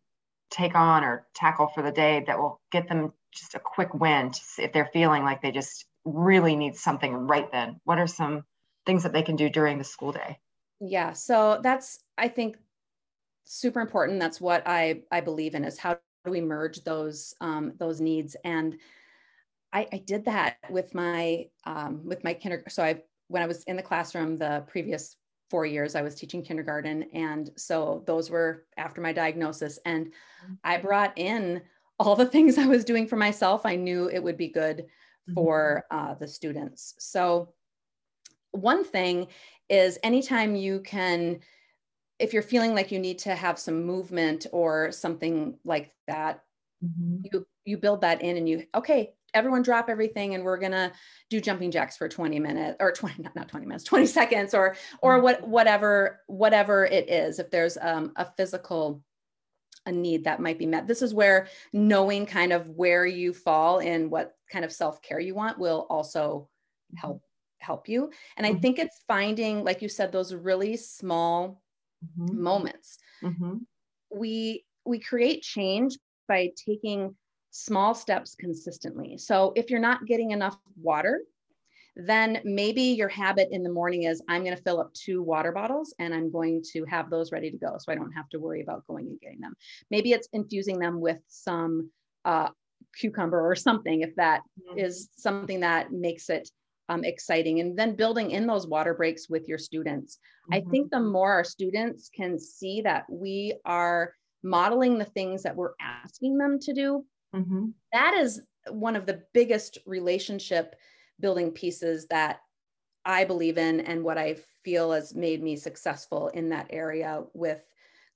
take 0.49 0.75
on 0.75 1.03
or 1.03 1.27
tackle 1.35 1.67
for 1.67 1.83
the 1.83 1.91
day 1.91 2.23
that 2.25 2.37
will 2.37 2.59
get 2.71 2.87
them 2.87 3.13
just 3.31 3.55
a 3.55 3.59
quick 3.59 3.93
win 3.93 4.31
if 4.57 4.73
they're 4.73 4.89
feeling 4.91 5.23
like 5.23 5.41
they 5.41 5.51
just 5.51 5.85
really 6.05 6.55
need 6.55 6.75
something 6.75 7.13
right 7.13 7.51
then? 7.51 7.79
What 7.83 7.99
are 7.99 8.07
some 8.07 8.43
things 8.85 9.03
that 9.03 9.13
they 9.13 9.21
can 9.21 9.35
do 9.35 9.49
during 9.49 9.77
the 9.77 9.83
school 9.83 10.11
day? 10.11 10.39
Yeah 10.81 11.13
so 11.13 11.59
that's 11.61 11.99
i 12.17 12.27
think 12.27 12.57
super 13.45 13.81
important. 13.81 14.19
That's 14.19 14.39
what 14.39 14.63
i 14.65 15.01
i 15.11 15.21
believe 15.21 15.55
in 15.55 15.65
is 15.65 15.77
how 15.77 15.99
do 16.25 16.31
we 16.31 16.41
merge 16.41 16.83
those 16.83 17.33
um, 17.41 17.73
those 17.77 18.01
needs? 18.01 18.35
And 18.43 18.77
I, 19.71 19.87
I 19.93 19.97
did 19.97 20.25
that 20.25 20.57
with 20.69 20.93
my 20.95 21.47
um, 21.65 22.01
with 22.05 22.23
my 22.23 22.33
kindergarten 22.33 22.71
so 22.71 22.83
i 22.83 23.01
when 23.27 23.43
i 23.43 23.45
was 23.45 23.63
in 23.65 23.75
the 23.75 23.83
classroom 23.83 24.37
the 24.37 24.63
previous 24.67 25.15
four 25.49 25.65
years 25.65 25.95
i 25.95 26.01
was 26.01 26.15
teaching 26.15 26.43
kindergarten 26.43 27.03
and 27.13 27.49
so 27.55 28.03
those 28.05 28.29
were 28.29 28.65
after 28.77 29.01
my 29.01 29.11
diagnosis 29.11 29.79
and 29.85 30.11
i 30.63 30.75
mm-hmm. 30.75 30.87
brought 30.87 31.17
in 31.17 31.61
all 31.99 32.15
the 32.15 32.25
things 32.25 32.57
i 32.57 32.65
was 32.65 32.85
doing 32.85 33.07
for 33.07 33.15
myself 33.15 33.65
i 33.65 33.75
knew 33.75 34.09
it 34.09 34.21
would 34.21 34.37
be 34.37 34.47
good 34.47 34.77
mm-hmm. 34.79 35.33
for 35.33 35.85
uh, 35.91 36.13
the 36.15 36.27
students 36.27 36.95
so 36.99 37.53
one 38.51 38.83
thing 38.83 39.27
is 39.69 39.99
anytime 40.03 40.55
you 40.55 40.79
can 40.81 41.39
if 42.17 42.33
you're 42.33 42.41
feeling 42.41 42.75
like 42.75 42.91
you 42.91 42.99
need 42.99 43.19
to 43.19 43.33
have 43.33 43.57
some 43.57 43.85
movement 43.85 44.45
or 44.51 44.91
something 44.91 45.57
like 45.63 45.93
that 46.07 46.43
mm-hmm. 46.83 47.21
you 47.23 47.45
you 47.65 47.77
build 47.77 48.01
that 48.01 48.21
in 48.21 48.37
and 48.37 48.49
you 48.49 48.65
okay 48.75 49.13
everyone 49.33 49.61
drop 49.61 49.89
everything 49.89 50.35
and 50.35 50.43
we're 50.43 50.57
gonna 50.57 50.91
do 51.29 51.39
jumping 51.39 51.71
jacks 51.71 51.97
for 51.97 52.07
20 52.07 52.39
minutes 52.39 52.77
or 52.79 52.91
20 52.91 53.23
not, 53.23 53.35
not 53.35 53.47
20 53.47 53.65
minutes 53.65 53.83
20 53.83 54.05
seconds 54.05 54.53
or 54.53 54.75
or 55.01 55.15
mm-hmm. 55.15 55.23
what 55.23 55.47
whatever 55.47 56.21
whatever 56.27 56.85
it 56.85 57.09
is 57.09 57.39
if 57.39 57.49
there's 57.49 57.77
um, 57.81 58.11
a 58.15 58.25
physical 58.37 59.01
a 59.85 59.91
need 59.91 60.25
that 60.25 60.39
might 60.39 60.59
be 60.59 60.65
met 60.65 60.87
this 60.87 61.01
is 61.01 61.13
where 61.13 61.47
knowing 61.73 62.25
kind 62.25 62.51
of 62.51 62.67
where 62.69 63.05
you 63.05 63.33
fall 63.33 63.79
and 63.79 64.11
what 64.11 64.35
kind 64.51 64.65
of 64.65 64.71
self-care 64.71 65.19
you 65.19 65.33
want 65.33 65.57
will 65.57 65.87
also 65.89 66.49
help 66.95 67.17
mm-hmm. 67.17 67.65
help 67.65 67.87
you 67.87 68.09
and 68.37 68.45
i 68.45 68.51
mm-hmm. 68.51 68.59
think 68.59 68.79
it's 68.79 69.03
finding 69.07 69.63
like 69.63 69.81
you 69.81 69.89
said 69.89 70.11
those 70.11 70.33
really 70.33 70.75
small 70.75 71.61
mm-hmm. 72.03 72.41
moments 72.41 72.97
mm-hmm. 73.23 73.55
we 74.13 74.65
we 74.85 74.99
create 74.99 75.41
change 75.41 75.97
by 76.27 76.51
taking 76.65 77.15
small 77.51 77.93
steps 77.93 78.35
consistently. 78.35 79.17
So 79.17 79.53
if 79.55 79.69
you're 79.69 79.79
not 79.79 80.05
getting 80.05 80.31
enough 80.31 80.57
water, 80.81 81.21
then 81.95 82.39
maybe 82.45 82.81
your 82.81 83.09
habit 83.09 83.49
in 83.51 83.63
the 83.63 83.71
morning 83.71 84.03
is 84.03 84.21
I'm 84.29 84.43
going 84.43 84.55
to 84.55 84.61
fill 84.61 84.79
up 84.79 84.93
two 84.93 85.21
water 85.21 85.51
bottles 85.51 85.93
and 85.99 86.13
I'm 86.13 86.31
going 86.31 86.63
to 86.73 86.85
have 86.85 87.09
those 87.09 87.31
ready 87.31 87.51
to 87.51 87.57
go 87.57 87.75
so 87.77 87.91
I 87.91 87.95
don't 87.95 88.11
have 88.11 88.29
to 88.29 88.39
worry 88.39 88.61
about 88.61 88.87
going 88.87 89.07
and 89.07 89.19
getting 89.19 89.41
them. 89.41 89.55
Maybe 89.91 90.13
it's 90.13 90.29
infusing 90.31 90.79
them 90.79 91.01
with 91.01 91.19
some 91.27 91.89
uh, 92.25 92.49
cucumber 92.95 93.41
or 93.41 93.55
something 93.55 94.01
if 94.01 94.15
that 94.15 94.41
mm-hmm. 94.59 94.79
is 94.79 95.09
something 95.17 95.59
that 95.61 95.91
makes 95.91 96.29
it 96.29 96.49
um, 96.87 97.03
exciting 97.03 97.59
and 97.59 97.77
then 97.77 97.95
building 97.95 98.31
in 98.31 98.47
those 98.47 98.65
water 98.65 98.93
breaks 98.93 99.29
with 99.29 99.47
your 99.47 99.57
students. 99.57 100.19
Mm-hmm. 100.51 100.53
I 100.53 100.71
think 100.71 100.91
the 100.91 100.99
more 100.99 101.33
our 101.33 101.43
students 101.43 102.09
can 102.15 102.39
see 102.39 102.81
that 102.81 103.05
we 103.09 103.55
are 103.65 104.13
modeling 104.41 104.97
the 104.97 105.05
things 105.05 105.43
that 105.43 105.55
we're 105.55 105.73
asking 105.81 106.37
them 106.37 106.59
to 106.59 106.73
do 106.73 107.05
Mm-hmm. 107.35 107.67
That 107.93 108.13
is 108.15 108.41
one 108.69 108.95
of 108.95 109.05
the 109.05 109.23
biggest 109.33 109.77
relationship 109.85 110.75
building 111.19 111.51
pieces 111.51 112.07
that 112.07 112.41
I 113.05 113.25
believe 113.25 113.57
in 113.57 113.81
and 113.81 114.03
what 114.03 114.17
I 114.17 114.37
feel 114.63 114.91
has 114.91 115.15
made 115.15 115.41
me 115.41 115.55
successful 115.55 116.27
in 116.29 116.49
that 116.49 116.67
area 116.69 117.23
with 117.33 117.63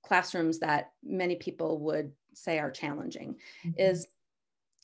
classrooms 0.06 0.60
that 0.60 0.92
many 1.04 1.36
people 1.36 1.80
would 1.80 2.12
say 2.34 2.60
are 2.60 2.72
challenging 2.72 3.36
mm-hmm. 3.66 3.80
is 3.80 4.08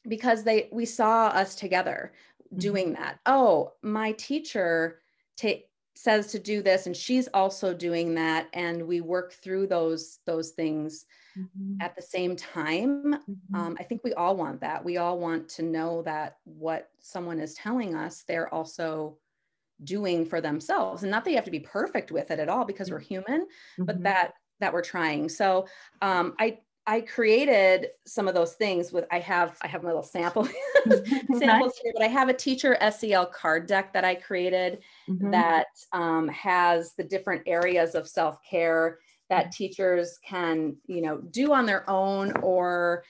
because 0.07 0.43
they 0.43 0.69
we 0.71 0.85
saw 0.85 1.27
us 1.27 1.55
together 1.55 2.13
mm-hmm. 2.45 2.59
doing 2.59 2.93
that. 2.93 3.19
Oh, 3.25 3.73
my 3.81 4.13
teacher 4.13 4.99
ta- 5.37 5.65
says 6.01 6.27
to 6.27 6.39
do 6.39 6.61
this 6.61 6.85
and 6.85 6.95
she's 6.95 7.27
also 7.33 7.73
doing 7.73 8.15
that 8.15 8.47
and 8.53 8.81
we 8.81 9.01
work 9.01 9.33
through 9.33 9.67
those 9.67 10.19
those 10.25 10.51
things 10.51 11.05
mm-hmm. 11.37 11.73
at 11.81 11.93
the 11.93 12.01
same 12.01 12.37
time 12.37 13.13
mm-hmm. 13.13 13.55
um, 13.55 13.75
i 13.81 13.83
think 13.83 14.01
we 14.01 14.13
all 14.13 14.37
want 14.37 14.61
that 14.61 14.83
we 14.83 14.95
all 14.95 15.19
want 15.19 15.49
to 15.49 15.61
know 15.61 16.01
that 16.01 16.37
what 16.45 16.89
someone 17.01 17.37
is 17.37 17.53
telling 17.53 17.95
us 17.95 18.23
they're 18.25 18.53
also 18.53 19.17
doing 19.83 20.25
for 20.25 20.39
themselves 20.39 21.03
and 21.03 21.11
not 21.11 21.25
that 21.25 21.31
you 21.31 21.35
have 21.35 21.43
to 21.43 21.51
be 21.51 21.59
perfect 21.59 22.13
with 22.13 22.31
it 22.31 22.39
at 22.39 22.47
all 22.47 22.63
because 22.63 22.89
we're 22.89 22.99
human 22.99 23.41
mm-hmm. 23.41 23.83
but 23.83 24.01
that 24.01 24.35
that 24.61 24.71
we're 24.71 24.81
trying 24.81 25.27
so 25.27 25.67
um, 26.01 26.33
i 26.39 26.57
I 26.89 27.01
created 27.01 27.89
some 28.07 28.27
of 28.27 28.33
those 28.33 28.53
things 28.53 28.91
with 28.91 29.05
I 29.11 29.19
have 29.19 29.55
I 29.61 29.67
have 29.67 29.83
my 29.83 29.89
little 29.89 30.01
sample 30.01 30.45
samples 30.87 31.39
nice. 31.39 31.79
here, 31.83 31.93
but 31.93 32.01
I 32.01 32.07
have 32.07 32.29
a 32.29 32.33
teacher 32.33 32.75
SEL 32.89 33.27
card 33.27 33.67
deck 33.67 33.93
that 33.93 34.03
I 34.03 34.15
created 34.15 34.79
mm-hmm. 35.07 35.29
that 35.29 35.67
um, 35.93 36.27
has 36.29 36.95
the 36.95 37.03
different 37.03 37.43
areas 37.45 37.93
of 37.93 38.07
self 38.07 38.39
care 38.49 38.97
that 39.29 39.43
mm-hmm. 39.43 39.51
teachers 39.51 40.17
can 40.27 40.77
you 40.87 41.03
know 41.03 41.17
do 41.17 41.53
on 41.53 41.67
their 41.67 41.87
own 41.87 42.31
or 42.41 43.03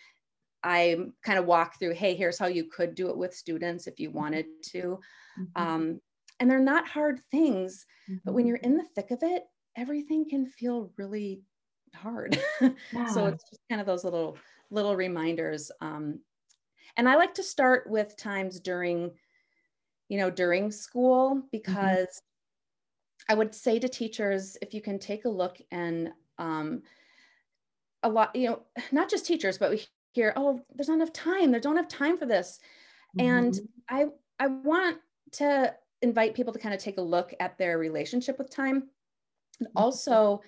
i 0.63 0.97
kind 1.23 1.39
of 1.39 1.45
walk 1.45 1.79
through 1.79 1.93
hey 1.93 2.13
here's 2.13 2.37
how 2.37 2.47
you 2.47 2.65
could 2.65 2.93
do 2.93 3.09
it 3.09 3.17
with 3.17 3.33
students 3.33 3.87
if 3.87 3.97
you 3.99 4.11
wanted 4.11 4.45
to 4.61 4.99
mm-hmm. 5.39 5.61
um, 5.61 6.01
and 6.39 6.51
they're 6.51 6.59
not 6.59 6.85
hard 6.85 7.21
things 7.31 7.85
mm-hmm. 8.09 8.17
but 8.25 8.33
when 8.33 8.43
mm-hmm. 8.43 8.49
you're 8.49 8.57
in 8.57 8.75
the 8.75 8.85
thick 8.95 9.11
of 9.11 9.19
it 9.21 9.43
everything 9.77 10.27
can 10.29 10.45
feel 10.45 10.91
really 10.97 11.41
hard 11.93 12.39
yeah. 12.61 13.05
so 13.07 13.25
it's 13.25 13.43
just 13.49 13.61
kind 13.69 13.81
of 13.81 13.87
those 13.87 14.03
little 14.03 14.37
little 14.71 14.95
reminders 14.95 15.71
um, 15.81 16.19
and 16.97 17.07
i 17.07 17.15
like 17.15 17.33
to 17.33 17.43
start 17.43 17.89
with 17.89 18.15
times 18.17 18.59
during 18.59 19.11
you 20.07 20.17
know 20.17 20.29
during 20.29 20.71
school 20.71 21.35
mm-hmm. 21.35 21.47
because 21.51 22.21
I 23.29 23.35
would 23.35 23.53
say 23.53 23.77
to 23.77 23.87
teachers, 23.87 24.57
if 24.59 24.73
you 24.73 24.81
can 24.81 24.97
take 24.97 25.25
a 25.25 25.29
look 25.29 25.61
and 25.71 26.11
um, 26.39 26.81
a 28.01 28.09
lot, 28.09 28.35
you 28.35 28.49
know, 28.49 28.61
not 28.91 29.07
just 29.07 29.25
teachers, 29.25 29.59
but 29.59 29.69
we 29.69 29.85
hear, 30.13 30.33
oh, 30.35 30.59
there's 30.73 30.87
not 30.87 30.95
enough 30.95 31.13
time. 31.13 31.51
They 31.51 31.59
don't 31.59 31.77
have 31.77 31.87
time 31.87 32.17
for 32.17 32.25
this. 32.25 32.59
Mm-hmm. 33.17 33.29
And 33.29 33.59
I, 33.87 34.05
I 34.39 34.47
want 34.47 34.97
to 35.33 35.75
invite 36.01 36.33
people 36.33 36.53
to 36.53 36.59
kind 36.59 36.73
of 36.73 36.81
take 36.81 36.97
a 36.97 37.03
look 37.03 37.31
at 37.39 37.57
their 37.59 37.77
relationship 37.77 38.39
with 38.39 38.49
time. 38.49 38.89
And 39.59 39.67
mm-hmm. 39.67 39.77
also, 39.77 40.41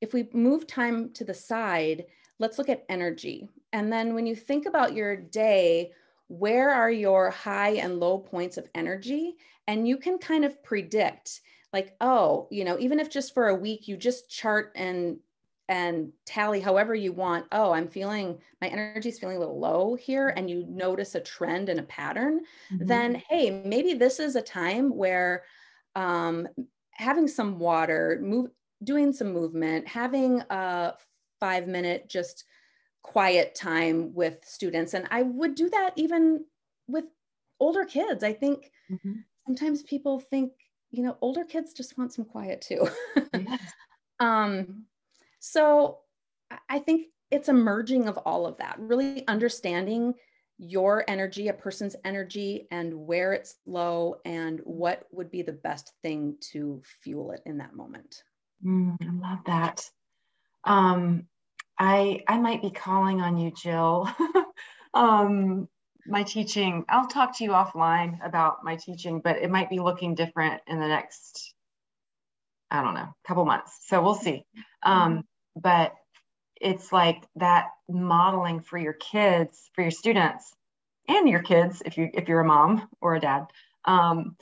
if 0.00 0.12
we 0.12 0.28
move 0.32 0.66
time 0.66 1.12
to 1.14 1.24
the 1.24 1.34
side, 1.34 2.06
let's 2.38 2.58
look 2.58 2.68
at 2.68 2.84
energy. 2.88 3.48
And 3.72 3.92
then 3.92 4.14
when 4.14 4.26
you 4.26 4.34
think 4.34 4.66
about 4.66 4.94
your 4.94 5.16
day, 5.16 5.92
where 6.28 6.70
are 6.70 6.90
your 6.90 7.30
high 7.30 7.72
and 7.72 8.00
low 8.00 8.18
points 8.18 8.56
of 8.56 8.68
energy? 8.74 9.36
And 9.66 9.86
you 9.86 9.96
can 9.96 10.18
kind 10.18 10.44
of 10.44 10.62
predict 10.62 11.40
like 11.72 11.94
oh 12.00 12.48
you 12.50 12.64
know 12.64 12.78
even 12.78 12.98
if 12.98 13.10
just 13.10 13.34
for 13.34 13.48
a 13.48 13.54
week 13.54 13.88
you 13.88 13.96
just 13.96 14.28
chart 14.28 14.72
and 14.74 15.18
and 15.68 16.12
tally 16.26 16.60
however 16.60 16.94
you 16.94 17.12
want 17.12 17.46
oh 17.52 17.72
i'm 17.72 17.88
feeling 17.88 18.38
my 18.60 18.68
energy 18.68 19.08
is 19.08 19.18
feeling 19.18 19.36
a 19.36 19.40
little 19.40 19.58
low 19.58 19.94
here 19.94 20.28
and 20.36 20.50
you 20.50 20.66
notice 20.68 21.14
a 21.14 21.20
trend 21.20 21.68
and 21.68 21.78
a 21.78 21.84
pattern 21.84 22.40
mm-hmm. 22.72 22.86
then 22.86 23.22
hey 23.28 23.62
maybe 23.64 23.94
this 23.94 24.18
is 24.18 24.36
a 24.36 24.42
time 24.42 24.94
where 24.94 25.44
um, 25.96 26.46
having 26.92 27.26
some 27.26 27.58
water 27.58 28.20
move 28.22 28.50
doing 28.82 29.12
some 29.12 29.32
movement 29.32 29.86
having 29.86 30.42
a 30.50 30.94
five 31.38 31.66
minute 31.66 32.08
just 32.08 32.44
quiet 33.02 33.54
time 33.54 34.12
with 34.14 34.38
students 34.44 34.94
and 34.94 35.06
i 35.10 35.22
would 35.22 35.54
do 35.54 35.68
that 35.70 35.92
even 35.96 36.44
with 36.86 37.04
older 37.58 37.84
kids 37.84 38.22
i 38.22 38.32
think 38.32 38.70
mm-hmm. 38.90 39.12
sometimes 39.46 39.82
people 39.82 40.20
think 40.20 40.52
you 40.90 41.02
know, 41.02 41.16
older 41.20 41.44
kids 41.44 41.72
just 41.72 41.96
want 41.96 42.12
some 42.12 42.24
quiet 42.24 42.60
too. 42.60 42.88
yes. 43.34 43.60
um, 44.18 44.84
so 45.38 45.98
I 46.68 46.80
think 46.80 47.06
it's 47.30 47.48
a 47.48 47.52
merging 47.52 48.08
of 48.08 48.18
all 48.18 48.46
of 48.46 48.58
that, 48.58 48.76
really 48.78 49.26
understanding 49.28 50.14
your 50.58 51.04
energy, 51.08 51.48
a 51.48 51.54
person's 51.54 51.96
energy, 52.04 52.66
and 52.70 52.92
where 52.92 53.32
it's 53.32 53.56
low, 53.66 54.16
and 54.24 54.60
what 54.64 55.06
would 55.10 55.30
be 55.30 55.42
the 55.42 55.52
best 55.52 55.92
thing 56.02 56.36
to 56.52 56.82
fuel 57.02 57.30
it 57.30 57.40
in 57.46 57.58
that 57.58 57.74
moment. 57.74 58.22
Mm, 58.64 58.96
I 59.00 59.28
love 59.30 59.38
that. 59.46 59.90
Um, 60.64 61.26
I 61.78 62.22
I 62.28 62.38
might 62.38 62.62
be 62.62 62.70
calling 62.70 63.20
on 63.20 63.36
you, 63.38 63.50
Jill. 63.52 64.08
um, 64.94 65.68
my 66.06 66.22
teaching 66.22 66.84
i'll 66.88 67.06
talk 67.06 67.36
to 67.36 67.44
you 67.44 67.50
offline 67.50 68.18
about 68.24 68.64
my 68.64 68.76
teaching 68.76 69.20
but 69.22 69.36
it 69.36 69.50
might 69.50 69.68
be 69.70 69.78
looking 69.78 70.14
different 70.14 70.60
in 70.66 70.80
the 70.80 70.86
next 70.88 71.54
i 72.70 72.82
don't 72.82 72.94
know 72.94 73.08
couple 73.26 73.44
months 73.44 73.78
so 73.86 74.02
we'll 74.02 74.14
see 74.14 74.44
um, 74.82 75.24
but 75.56 75.94
it's 76.60 76.92
like 76.92 77.22
that 77.36 77.68
modeling 77.88 78.60
for 78.60 78.78
your 78.78 78.94
kids 78.94 79.70
for 79.74 79.82
your 79.82 79.90
students 79.90 80.54
and 81.08 81.28
your 81.28 81.42
kids 81.42 81.82
if 81.84 81.98
you 81.98 82.08
if 82.14 82.28
you're 82.28 82.40
a 82.40 82.44
mom 82.44 82.88
or 83.00 83.14
a 83.14 83.20
dad 83.20 83.46
um, 83.84 84.36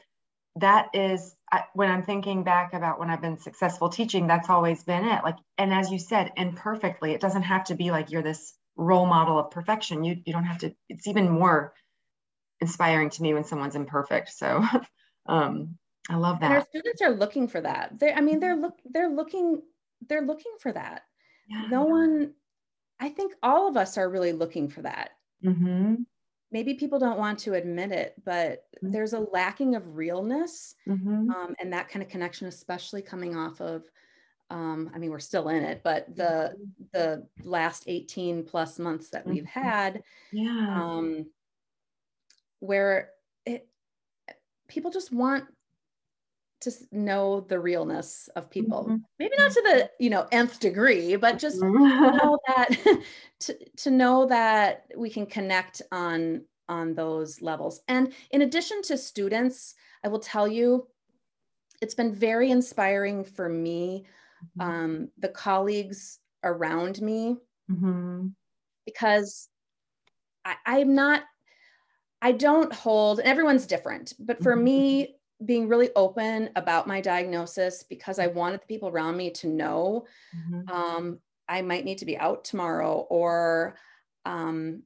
that 0.61 0.89
is 0.95 1.35
I, 1.51 1.65
when 1.75 1.91
i'm 1.91 2.03
thinking 2.03 2.45
back 2.45 2.75
about 2.75 2.99
when 2.99 3.11
i've 3.11 3.23
been 3.23 3.39
successful 3.39 3.89
teaching 3.89 4.27
that's 4.27 4.51
always 4.51 4.83
been 4.85 5.05
it 5.05 5.23
like 5.25 5.37
and 5.57 5.73
as 5.73 5.91
you 5.91 5.99
said 5.99 6.33
imperfectly 6.37 7.13
it 7.13 7.21
doesn't 7.21 7.43
have 7.43 7.65
to 7.65 7.75
be 7.75 7.91
like 7.91 8.11
you're 8.11 8.23
this 8.23 8.55
role 8.79 9.07
model 9.07 9.39
of 9.39 9.51
perfection. 9.51 10.05
You 10.05 10.17
you 10.25 10.33
don't 10.33 10.45
have 10.45 10.59
to. 10.59 10.75
It's 10.89 11.07
even 11.07 11.29
more 11.29 11.75
inspiring 12.61 13.11
to 13.11 13.23
me 13.23 13.35
when 13.35 13.45
someone's 13.45 13.77
imperfect. 13.77 14.31
So 14.31 14.65
um, 15.27 15.77
I 16.09 16.17
love 16.17 16.41
that. 16.41 16.47
And 16.47 16.55
our 16.55 16.67
students 16.67 17.03
are 17.03 17.11
looking 17.11 17.49
for 17.49 17.61
that. 17.61 17.99
They, 17.99 18.13
I 18.13 18.21
mean, 18.23 18.41
they're 18.41 18.57
look 18.57 18.79
they're 18.87 19.11
looking 19.11 19.61
they're 20.09 20.25
looking 20.25 20.55
for 20.61 20.73
that. 20.73 21.03
Yeah. 21.49 21.67
No 21.71 21.85
one. 21.85 22.33
I 23.01 23.11
think 23.11 23.35
all 23.43 23.69
of 23.69 23.77
us 23.77 23.99
are 23.99 24.09
really 24.09 24.33
looking 24.33 24.69
for 24.69 24.83
that. 24.83 25.11
Mm-hmm. 25.45 25.97
Maybe 26.51 26.75
people 26.75 26.99
don't 26.99 27.19
want 27.19 27.39
to 27.41 27.55
admit 27.55 27.93
it, 27.93 28.15
but 28.25 28.65
mm-hmm. 28.77 28.91
there's 28.91 29.13
a 29.13 29.21
lacking 29.21 29.75
of 29.75 29.97
realness 29.97 30.75
mm-hmm. 30.87 31.31
um, 31.31 31.55
and 31.61 31.73
that 31.73 31.89
kind 31.89 32.03
of 32.03 32.09
connection, 32.09 32.47
especially 32.49 33.03
coming 33.03 33.37
off 33.37 33.61
of 33.61 33.85
um, 34.51 34.91
I 34.95 34.99
mean, 34.99 35.11
we're 35.11 35.19
still 35.19 35.49
in 35.49 35.63
it, 35.63 35.83
but 35.85 36.15
the 36.17 36.55
the 36.93 37.27
last 37.43 37.85
18 37.87 38.45
plus 38.45 38.79
months 38.79 39.11
that 39.11 39.27
we've 39.27 39.45
mm-hmm. 39.45 39.61
had, 39.61 40.03
yeah, 40.33 40.83
um, 40.83 41.27
where 42.61 43.11
it 43.45 43.69
people 44.67 44.91
just 44.91 45.13
want 45.13 45.45
to 46.61 46.73
know 46.91 47.41
the 47.41 47.59
realness 47.59 48.29
of 48.35 48.51
people 48.51 48.85
mm-hmm. 48.85 48.97
maybe 49.19 49.35
not 49.39 49.53
to 49.53 49.63
the 49.63 49.91
you 49.99 50.11
know 50.11 50.27
nth 50.33 50.59
degree 50.59 51.17
but 51.17 51.39
just 51.39 51.61
mm-hmm. 51.61 52.17
know 52.17 52.39
that 52.47 52.69
to, 53.41 53.57
to 53.77 53.91
know 53.91 54.27
that 54.27 54.85
we 54.97 55.09
can 55.09 55.27
connect 55.27 55.83
on 55.93 56.43
on 56.69 56.95
those 56.95 57.41
levels 57.41 57.81
and 57.89 58.13
in 58.31 58.43
addition 58.43 58.83
to 58.83 58.97
students 58.99 59.75
i 60.05 60.09
will 60.09 60.19
tell 60.19 60.49
you 60.49 60.87
it's 61.81 61.95
been 61.95 62.13
very 62.13 62.51
inspiring 62.51 63.25
for 63.25 63.49
me 63.49 64.05
mm-hmm. 64.59 64.69
um, 64.69 65.09
the 65.19 65.29
colleagues 65.29 66.19
around 66.43 67.01
me 67.01 67.37
mm-hmm. 67.71 68.27
because 68.85 69.49
I, 70.45 70.57
i'm 70.67 70.95
not 70.95 71.23
i 72.21 72.33
don't 72.33 72.73
hold 72.73 73.21
everyone's 73.21 73.67
different 73.67 74.13
but 74.19 74.43
for 74.43 74.55
mm-hmm. 74.55 74.65
me 74.65 75.18
being 75.45 75.69
really 75.69 75.91
open 75.95 76.51
about 76.57 76.87
my 76.87 77.01
diagnosis 77.01 77.85
because 77.85 78.19
I 78.19 78.27
wanted 78.27 78.61
the 78.61 78.67
people 78.67 78.89
around 78.89 79.17
me 79.17 79.31
to 79.31 79.47
know 79.47 80.07
mm-hmm. 80.37 80.69
um, 80.69 81.21
I 81.49 81.63
might 81.63 81.85
need 81.85 81.99
to 81.99 82.05
be 82.05 82.19
out 82.19 82.45
tomorrow 82.45 83.07
or 83.09 83.77
um, 84.25 84.83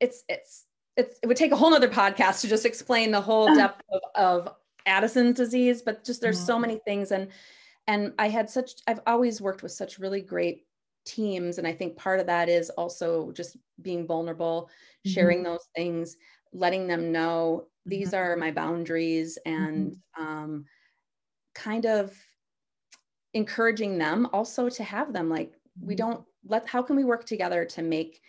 it's 0.00 0.24
it's 0.28 0.66
it's 0.96 1.18
it 1.22 1.26
would 1.26 1.36
take 1.36 1.52
a 1.52 1.56
whole 1.56 1.70
nother 1.70 1.88
podcast 1.88 2.40
to 2.40 2.48
just 2.48 2.66
explain 2.66 3.10
the 3.10 3.20
whole 3.20 3.54
depth 3.54 3.82
of, 3.90 4.00
of 4.14 4.54
Addison's 4.86 5.36
disease, 5.36 5.82
but 5.82 6.04
just 6.04 6.20
there's 6.20 6.36
mm-hmm. 6.38 6.46
so 6.46 6.58
many 6.58 6.80
things 6.84 7.10
and 7.10 7.28
and 7.86 8.12
I 8.18 8.28
had 8.28 8.50
such 8.50 8.72
I've 8.86 9.00
always 9.06 9.40
worked 9.40 9.62
with 9.62 9.72
such 9.72 9.98
really 9.98 10.20
great 10.20 10.66
teams 11.04 11.58
and 11.58 11.66
I 11.66 11.72
think 11.72 11.96
part 11.96 12.20
of 12.20 12.26
that 12.26 12.48
is 12.48 12.70
also 12.70 13.32
just 13.32 13.56
being 13.82 14.06
vulnerable, 14.06 14.64
mm-hmm. 14.64 15.10
sharing 15.12 15.42
those 15.42 15.66
things, 15.74 16.16
letting 16.52 16.86
them 16.86 17.12
know 17.12 17.66
these 17.86 18.08
mm-hmm. 18.08 18.16
are 18.16 18.36
my 18.36 18.50
boundaries 18.50 19.38
and 19.46 19.92
mm-hmm. 19.92 20.22
um, 20.22 20.64
kind 21.54 21.86
of 21.86 22.14
encouraging 23.32 23.96
them 23.98 24.28
also 24.32 24.68
to 24.68 24.82
have 24.82 25.12
them 25.12 25.30
like 25.30 25.54
we 25.80 25.94
mm-hmm. 25.94 26.08
don't 26.08 26.24
let 26.44 26.66
how 26.68 26.82
can 26.82 26.96
we 26.96 27.04
work 27.04 27.24
together 27.24 27.64
to 27.64 27.82
make 27.82 28.20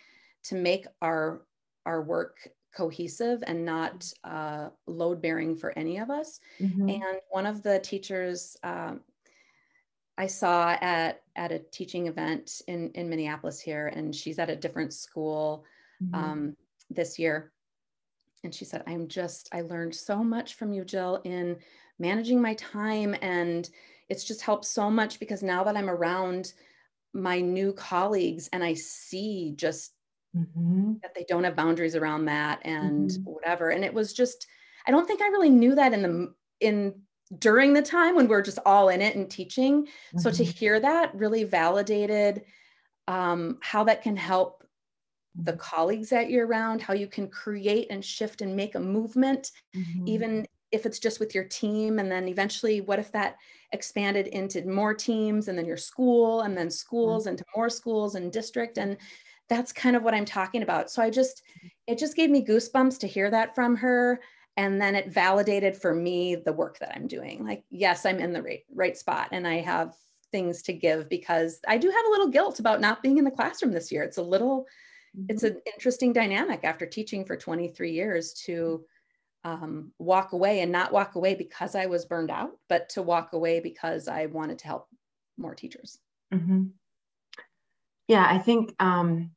to 0.44 0.54
make 0.54 0.86
our 1.02 1.42
our 1.84 2.02
work 2.02 2.36
cohesive 2.76 3.42
and 3.46 3.64
not 3.64 4.10
uh, 4.24 4.68
load 4.86 5.20
bearing 5.22 5.56
for 5.56 5.76
any 5.76 5.98
of 5.98 6.10
us 6.10 6.40
mm-hmm. 6.60 6.88
and 6.88 7.18
one 7.30 7.46
of 7.46 7.62
the 7.62 7.78
teachers 7.80 8.56
um, 8.62 9.00
i 10.18 10.26
saw 10.26 10.76
at 10.80 11.22
at 11.36 11.52
a 11.52 11.58
teaching 11.58 12.06
event 12.06 12.60
in 12.68 12.90
in 12.90 13.08
minneapolis 13.08 13.60
here 13.60 13.88
and 13.88 14.14
she's 14.14 14.38
at 14.38 14.50
a 14.50 14.56
different 14.56 14.92
school 14.92 15.64
mm-hmm. 16.02 16.14
um, 16.14 16.56
this 16.90 17.18
year 17.18 17.52
and 18.44 18.54
she 18.54 18.64
said, 18.64 18.84
I'm 18.86 19.08
just, 19.08 19.48
I 19.52 19.62
learned 19.62 19.94
so 19.94 20.22
much 20.22 20.54
from 20.54 20.72
you, 20.72 20.84
Jill, 20.84 21.20
in 21.24 21.56
managing 21.98 22.40
my 22.40 22.54
time. 22.54 23.16
And 23.20 23.68
it's 24.08 24.24
just 24.24 24.42
helped 24.42 24.64
so 24.64 24.90
much 24.90 25.18
because 25.18 25.42
now 25.42 25.64
that 25.64 25.76
I'm 25.76 25.90
around 25.90 26.52
my 27.12 27.40
new 27.40 27.72
colleagues 27.72 28.48
and 28.52 28.62
I 28.62 28.74
see 28.74 29.54
just 29.56 29.92
mm-hmm. 30.36 30.94
that 31.02 31.14
they 31.14 31.24
don't 31.28 31.44
have 31.44 31.56
boundaries 31.56 31.96
around 31.96 32.26
that 32.26 32.60
and 32.62 33.10
mm-hmm. 33.10 33.22
whatever. 33.24 33.70
And 33.70 33.84
it 33.84 33.92
was 33.92 34.12
just, 34.12 34.46
I 34.86 34.90
don't 34.90 35.06
think 35.06 35.20
I 35.20 35.28
really 35.28 35.50
knew 35.50 35.74
that 35.74 35.92
in 35.92 36.02
the, 36.02 36.34
in, 36.60 37.02
during 37.36 37.74
the 37.74 37.82
time 37.82 38.14
when 38.14 38.28
we're 38.28 38.42
just 38.42 38.58
all 38.64 38.88
in 38.88 39.02
it 39.02 39.16
and 39.16 39.28
teaching. 39.28 39.84
Mm-hmm. 39.84 40.18
So 40.20 40.30
to 40.30 40.42
mm-hmm. 40.42 40.52
hear 40.52 40.80
that 40.80 41.14
really 41.14 41.44
validated 41.44 42.44
um, 43.06 43.58
how 43.62 43.84
that 43.84 44.02
can 44.02 44.16
help 44.16 44.64
the 45.42 45.54
colleagues 45.54 46.10
that 46.10 46.30
you're 46.30 46.46
around, 46.46 46.82
how 46.82 46.94
you 46.94 47.06
can 47.06 47.28
create 47.28 47.86
and 47.90 48.04
shift 48.04 48.42
and 48.42 48.56
make 48.56 48.74
a 48.74 48.80
movement, 48.80 49.52
mm-hmm. 49.74 50.08
even 50.08 50.46
if 50.72 50.84
it's 50.84 50.98
just 50.98 51.20
with 51.20 51.34
your 51.34 51.44
team. 51.44 51.98
And 51.98 52.10
then 52.10 52.28
eventually, 52.28 52.80
what 52.80 52.98
if 52.98 53.12
that 53.12 53.36
expanded 53.72 54.26
into 54.28 54.66
more 54.66 54.94
teams 54.94 55.48
and 55.48 55.56
then 55.56 55.66
your 55.66 55.76
school 55.76 56.42
and 56.42 56.56
then 56.56 56.70
schools 56.70 57.24
mm-hmm. 57.24 57.30
into 57.30 57.44
more 57.56 57.70
schools 57.70 58.16
and 58.16 58.32
district? 58.32 58.78
And 58.78 58.96
that's 59.48 59.72
kind 59.72 59.96
of 59.96 60.02
what 60.02 60.14
I'm 60.14 60.24
talking 60.24 60.62
about. 60.62 60.90
So 60.90 61.02
I 61.02 61.08
just, 61.08 61.42
it 61.86 61.98
just 61.98 62.16
gave 62.16 62.30
me 62.30 62.44
goosebumps 62.44 62.98
to 62.98 63.06
hear 63.06 63.30
that 63.30 63.54
from 63.54 63.76
her. 63.76 64.20
And 64.56 64.80
then 64.80 64.96
it 64.96 65.12
validated 65.12 65.76
for 65.76 65.94
me 65.94 66.34
the 66.34 66.52
work 66.52 66.80
that 66.80 66.94
I'm 66.94 67.06
doing. 67.06 67.46
Like, 67.46 67.64
yes, 67.70 68.04
I'm 68.04 68.18
in 68.18 68.32
the 68.32 68.42
right, 68.42 68.64
right 68.74 68.96
spot 68.96 69.28
and 69.30 69.46
I 69.46 69.60
have 69.60 69.94
things 70.32 70.62
to 70.62 70.72
give 70.72 71.08
because 71.08 71.60
I 71.66 71.78
do 71.78 71.88
have 71.88 72.06
a 72.06 72.10
little 72.10 72.28
guilt 72.28 72.58
about 72.58 72.80
not 72.80 73.02
being 73.02 73.18
in 73.18 73.24
the 73.24 73.30
classroom 73.30 73.72
this 73.72 73.92
year. 73.92 74.02
It's 74.02 74.18
a 74.18 74.22
little, 74.22 74.66
it's 75.28 75.42
mm-hmm. 75.42 75.56
an 75.56 75.62
interesting 75.66 76.12
dynamic 76.12 76.60
after 76.64 76.86
teaching 76.86 77.24
for 77.24 77.36
23 77.36 77.92
years 77.92 78.32
to 78.44 78.84
um, 79.44 79.92
walk 79.98 80.32
away 80.32 80.60
and 80.60 80.72
not 80.72 80.92
walk 80.92 81.14
away 81.14 81.34
because 81.34 81.74
I 81.74 81.86
was 81.86 82.04
burned 82.04 82.30
out, 82.30 82.50
but 82.68 82.90
to 82.90 83.02
walk 83.02 83.32
away 83.32 83.60
because 83.60 84.08
I 84.08 84.26
wanted 84.26 84.58
to 84.60 84.66
help 84.66 84.88
more 85.36 85.54
teachers. 85.54 85.98
Mm-hmm. 86.32 86.64
Yeah, 88.08 88.26
I 88.28 88.38
think 88.38 88.74
um, 88.80 89.30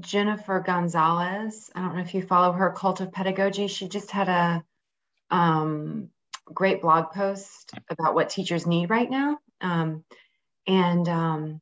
Jennifer 0.00 0.60
Gonzalez, 0.60 1.70
I 1.74 1.80
don't 1.80 1.96
know 1.96 2.02
if 2.02 2.14
you 2.14 2.22
follow 2.22 2.52
her 2.52 2.72
cult 2.72 3.00
of 3.00 3.12
pedagogy, 3.12 3.68
she 3.68 3.88
just 3.88 4.10
had 4.10 4.28
a 4.28 4.64
um, 5.30 6.08
great 6.44 6.80
blog 6.80 7.12
post 7.12 7.72
about 7.90 8.14
what 8.14 8.30
teachers 8.30 8.66
need 8.66 8.90
right 8.90 9.10
now. 9.10 9.38
Um, 9.60 10.04
and 10.66 11.08
um, 11.08 11.60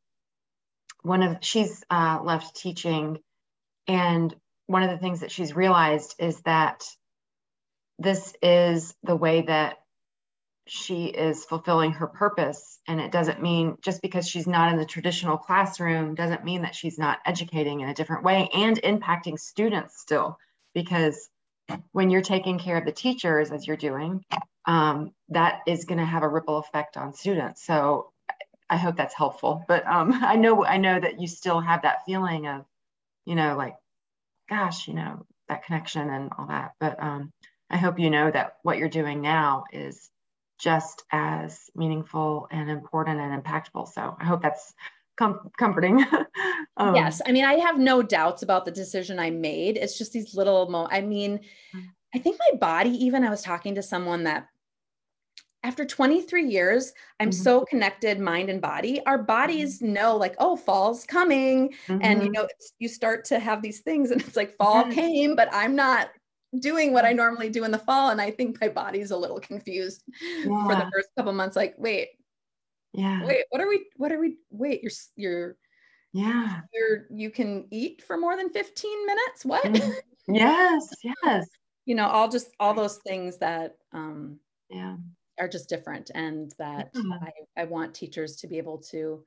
one 1.03 1.23
of 1.23 1.39
she's 1.41 1.85
uh, 1.91 2.21
left 2.23 2.57
teaching. 2.57 3.19
And 3.87 4.35
one 4.67 4.83
of 4.83 4.91
the 4.91 4.99
things 4.99 5.21
that 5.21 5.33
she's 5.33 5.55
realized 5.55 6.15
is 6.19 6.41
that 6.43 6.85
this 7.99 8.35
is 8.43 8.95
the 9.03 9.17
way 9.17 9.43
that 9.43 9.79
she 10.67 11.07
is 11.07 11.45
fulfilling 11.45 11.93
her 11.93 12.07
purpose. 12.07 12.79
And 12.87 13.01
it 13.01 13.11
doesn't 13.11 13.43
mean 13.43 13.77
just 13.83 14.01
because 14.03 14.29
she's 14.29 14.47
not 14.47 14.73
in 14.73 14.79
the 14.79 14.85
traditional 14.85 15.37
classroom 15.37 16.15
doesn't 16.15 16.45
mean 16.45 16.63
that 16.63 16.75
she's 16.75 16.99
not 16.99 17.19
educating 17.27 17.81
in 17.81 17.89
a 17.89 17.95
different 17.95 18.25
way 18.25 18.49
and 18.55 18.81
impacting 18.83 19.39
students 19.39 20.01
still. 20.01 20.39
Because 20.75 21.29
when 21.93 22.11
you're 22.11 22.23
taking 22.23 22.59
care 22.59 22.77
of 22.77 22.85
the 22.85 22.93
teachers 22.93 23.51
as 23.51 23.67
you're 23.67 23.77
doing 23.77 24.25
um, 24.67 25.13
that 25.31 25.61
is 25.67 25.85
going 25.85 25.99
to 25.99 26.05
have 26.05 26.23
a 26.23 26.29
ripple 26.29 26.59
effect 26.59 26.97
on 26.97 27.15
students. 27.15 27.65
So 27.65 28.13
I 28.71 28.77
hope 28.77 28.97
that's 28.97 29.15
helpful. 29.15 29.65
But 29.69 29.87
um, 29.87 30.13
I 30.23 30.37
know 30.37 30.65
I 30.65 30.79
know 30.79 30.99
that 30.99 31.21
you 31.21 31.27
still 31.27 31.61
have 31.61 31.83
that 31.83 32.05
feeling 32.07 32.47
of, 32.47 32.65
you 33.27 33.35
know, 33.35 33.57
like, 33.57 33.77
gosh, 34.49 34.89
you 34.89 34.95
know, 34.95 35.27
that 35.49 35.65
connection 35.65 36.09
and 36.09 36.31
all 36.39 36.47
that. 36.47 36.73
But 36.81 37.03
um, 37.03 37.33
I 37.69 37.77
hope 37.77 37.99
you 37.99 38.09
know 38.09 38.31
that 38.31 38.57
what 38.63 38.79
you're 38.79 38.89
doing 38.89 39.21
now 39.21 39.65
is 39.73 40.09
just 40.59 41.05
as 41.11 41.71
meaningful 41.75 42.47
and 42.51 42.71
important 42.71 43.19
and 43.19 43.43
impactful. 43.43 43.89
So 43.93 44.17
I 44.19 44.25
hope 44.25 44.43
that's 44.43 44.73
com- 45.19 45.51
comforting. 45.59 46.05
um, 46.77 46.95
yes, 46.95 47.21
I 47.27 47.33
mean, 47.33 47.45
I 47.45 47.55
have 47.55 47.79
no 47.79 48.03
doubts 48.03 48.43
about 48.43 48.65
the 48.65 48.71
decision 48.71 49.19
I 49.19 49.31
made. 49.31 49.77
It's 49.77 49.99
just 49.99 50.13
these 50.13 50.35
little 50.35 50.69
mo. 50.71 50.87
I 50.91 51.01
mean, 51.01 51.41
mm. 51.75 51.83
I 52.15 52.19
think 52.19 52.39
my 52.39 52.59
body. 52.59 52.91
Even 53.05 53.25
I 53.25 53.31
was 53.31 53.43
talking 53.43 53.75
to 53.77 53.83
someone 53.83 54.25
that 54.25 54.47
after 55.63 55.85
23 55.85 56.47
years 56.47 56.93
i'm 57.19 57.31
mm-hmm. 57.31 57.43
so 57.43 57.65
connected 57.65 58.19
mind 58.19 58.49
and 58.49 58.61
body 58.61 59.01
our 59.07 59.19
bodies 59.19 59.81
mm-hmm. 59.81 59.95
know 59.95 60.17
like 60.17 60.35
oh 60.39 60.57
fall's 60.57 61.05
coming 61.05 61.73
mm-hmm. 61.87 61.99
and 62.03 62.23
you 62.23 62.29
mm-hmm. 62.29 62.33
know 62.33 62.49
you 62.79 62.89
start 62.89 63.25
to 63.25 63.39
have 63.39 63.63
these 63.63 63.81
things 63.81 64.11
and 64.11 64.21
it's 64.21 64.37
like 64.37 64.57
fall 64.57 64.87
yes. 64.87 64.95
came 64.95 65.37
but 65.37 65.49
i'm 65.53 65.75
not 65.75 66.11
doing 66.59 66.93
what 66.93 67.05
i 67.05 67.13
normally 67.13 67.49
do 67.49 67.65
in 67.65 67.71
the 67.71 67.79
fall 67.79 68.11
and 68.11 68.21
i 68.21 68.31
think 68.31 68.61
my 68.61 68.69
body's 68.69 69.11
a 69.11 69.17
little 69.17 69.39
confused 69.39 70.03
yeah. 70.21 70.65
for 70.65 70.75
the 70.75 70.91
first 70.93 71.09
couple 71.17 71.33
months 71.33 71.57
like 71.57 71.75
wait 71.79 72.09
yeah 72.93 73.25
wait 73.25 73.45
what 73.51 73.61
are 73.61 73.69
we 73.69 73.87
what 73.97 74.11
are 74.11 74.19
we 74.19 74.37
wait 74.51 74.83
you're 74.83 74.93
you're 75.17 75.57
yeah 76.13 76.61
you're 76.75 77.07
you 77.11 77.31
can 77.31 77.67
eat 77.71 78.03
for 78.05 78.17
more 78.17 78.37
than 78.37 78.51
15 78.51 79.07
minutes 79.07 79.45
what 79.45 79.63
mm-hmm. 79.65 80.35
yes 80.35 80.89
yes 81.23 81.47
you 81.87 81.95
know 81.95 82.07
all 82.07 82.29
just 82.29 82.49
all 82.59 82.75
those 82.75 82.99
things 82.99 83.39
that 83.39 83.77
um 83.93 84.39
yeah 84.69 84.97
are 85.41 85.49
just 85.49 85.69
different 85.69 86.11
and 86.15 86.55
that 86.59 86.95
mm-hmm. 86.95 87.13
I, 87.13 87.31
I 87.57 87.65
want 87.65 87.95
teachers 87.95 88.37
to 88.37 88.47
be 88.47 88.59
able 88.59 88.79
to 88.91 89.25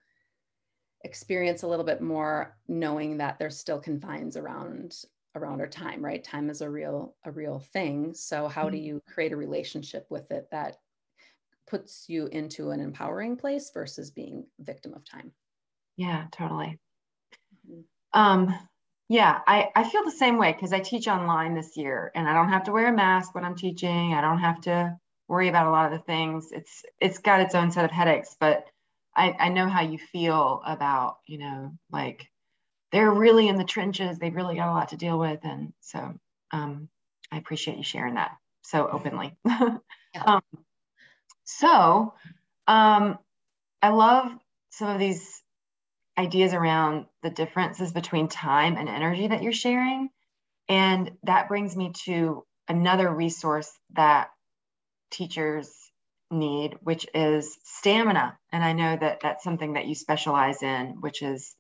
experience 1.04 1.64
a 1.64 1.68
little 1.68 1.86
bit 1.86 2.02
more 2.02 2.56
knowing 2.68 3.18
that 3.18 3.38
there's 3.40 3.58
still 3.58 3.80
confines 3.80 4.38
around 4.38 4.96
around 5.36 5.60
our 5.60 5.68
time 5.68 6.04
right 6.06 6.24
time 6.24 6.50
is 6.50 6.62
a 6.62 6.70
real 6.70 7.16
a 7.26 7.32
real 7.32 7.60
thing 7.60 8.14
so 8.14 8.48
how 8.48 8.64
mm-hmm. 8.64 8.76
do 8.76 8.78
you 8.78 9.02
create 9.08 9.34
a 9.34 9.38
relationship 9.38 10.06
with 10.10 10.32
it 10.32 10.48
that 10.52 10.78
puts 11.68 12.06
you 12.08 12.28
into 12.28 12.70
an 12.70 12.80
empowering 12.80 13.36
place 13.36 13.72
versus 13.74 14.12
being 14.12 14.46
victim 14.60 14.94
of 14.94 15.04
time 15.04 15.32
yeah 15.98 16.26
totally 16.32 16.80
mm-hmm. 17.68 18.20
um 18.20 18.54
yeah 19.10 19.40
i 19.48 19.70
i 19.76 19.84
feel 19.84 20.06
the 20.06 20.12
same 20.12 20.38
way 20.38 20.54
because 20.54 20.72
i 20.72 20.80
teach 20.80 21.08
online 21.08 21.56
this 21.56 21.76
year 21.76 22.12
and 22.16 22.30
i 22.30 22.34
don't 22.34 22.50
have 22.50 22.64
to 22.64 22.72
wear 22.72 22.88
a 22.88 22.96
mask 22.96 23.34
when 23.34 23.44
i'm 23.44 23.56
teaching 23.56 24.14
i 24.14 24.22
don't 24.22 24.40
have 24.40 24.62
to 24.62 24.96
worry 25.34 25.50
about 25.50 25.68
a 25.68 25.72
lot 25.72 25.94
of 25.94 26.00
the 26.00 26.06
things. 26.06 26.54
It's 26.54 26.86
it's 27.02 27.20
got 27.20 27.42
its 27.42 27.56
own 27.56 27.72
set 27.72 27.86
of 27.86 27.92
headaches, 27.92 28.38
but 28.40 28.66
I, 29.18 29.36
I 29.40 29.50
know 29.50 29.70
how 29.70 29.84
you 29.84 30.00
feel 30.00 30.64
about, 30.66 31.18
you 31.28 31.40
know, 31.40 31.74
like 31.92 32.30
they're 32.92 33.12
really 33.12 33.48
in 33.50 33.58
the 33.58 33.66
trenches. 33.66 34.20
They've 34.20 34.36
really 34.36 34.56
got 34.56 34.70
a 34.70 34.74
lot 34.74 34.90
to 34.90 34.98
deal 34.98 35.20
with. 35.20 35.42
And 35.44 35.74
so 35.82 36.16
um, 36.52 36.90
I 37.32 37.38
appreciate 37.40 37.78
you 37.78 37.84
sharing 37.84 38.16
that 38.16 38.38
so 38.64 38.88
openly. 38.90 39.36
um, 40.26 40.42
So, 41.46 42.14
um, 42.68 43.20
I 43.82 43.90
love 43.90 44.32
some 44.72 44.90
of 44.90 45.00
these 45.00 45.44
ideas 46.18 46.54
around 46.54 47.08
the 47.24 47.32
differences 47.32 47.94
between 47.94 48.30
time 48.30 48.78
and 48.78 48.90
energy 48.90 49.28
that 49.28 49.44
you're 49.44 49.54
sharing. 49.54 50.10
And 50.70 51.12
that 51.24 51.50
brings 51.50 51.76
me 51.78 51.94
to 52.06 52.46
another 52.70 53.10
resource 53.10 53.72
that 53.96 54.30
teachers 55.14 55.70
need, 56.32 56.76
which 56.82 57.06
is 57.14 57.58
stamina. 57.64 58.38
And 58.52 58.64
I 58.64 58.74
know 58.74 58.98
that 59.00 59.20
that's 59.22 59.44
something 59.44 59.74
that 59.74 59.86
you 59.86 59.96
specialize 59.96 60.62
in, 60.62 60.98
which 61.00 61.22
is 61.22 61.56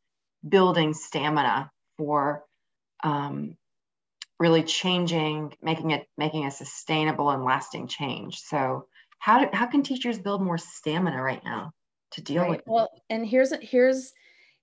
building 0.47 0.93
stamina 0.93 1.71
for 1.97 2.43
um, 3.03 3.55
really 4.39 4.63
changing, 4.63 5.53
making 5.61 5.91
it 5.91 6.07
making 6.17 6.45
a 6.45 6.51
sustainable 6.51 7.29
and 7.29 7.43
lasting 7.43 7.87
change. 7.87 8.39
So 8.39 8.87
how 9.19 9.39
do, 9.39 9.49
how 9.53 9.67
can 9.67 9.83
teachers 9.83 10.19
build 10.19 10.41
more 10.41 10.57
stamina 10.57 11.21
right 11.21 11.43
now 11.45 11.71
to 12.11 12.21
deal 12.21 12.41
right. 12.41 12.51
with? 12.51 12.61
Well, 12.65 12.89
and 13.09 13.25
here's 13.25 13.53
here's 13.61 14.11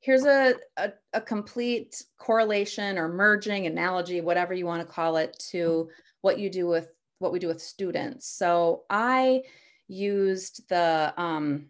here's 0.01 0.25
a, 0.25 0.55
a, 0.77 0.93
a, 1.13 1.21
complete 1.21 2.03
correlation 2.19 2.99
or 2.99 3.09
merging 3.09 3.67
analogy, 3.67 4.23
whatever 4.23 4.55
you 4.55 4.65
want 4.65 4.87
to 4.87 4.93
call 4.93 5.17
it, 5.17 5.37
to 5.51 5.89
what 6.23 6.39
you 6.39 6.51
do 6.51 6.67
with 6.67 6.89
what 7.21 7.33
we 7.33 7.39
do 7.39 7.47
with 7.47 7.63
students. 7.63 8.27
So 8.27 8.83
I 8.91 9.43
used 9.87 10.69
the 10.69 11.15
um, 11.17 11.67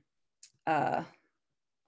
uh, 0.67 1.03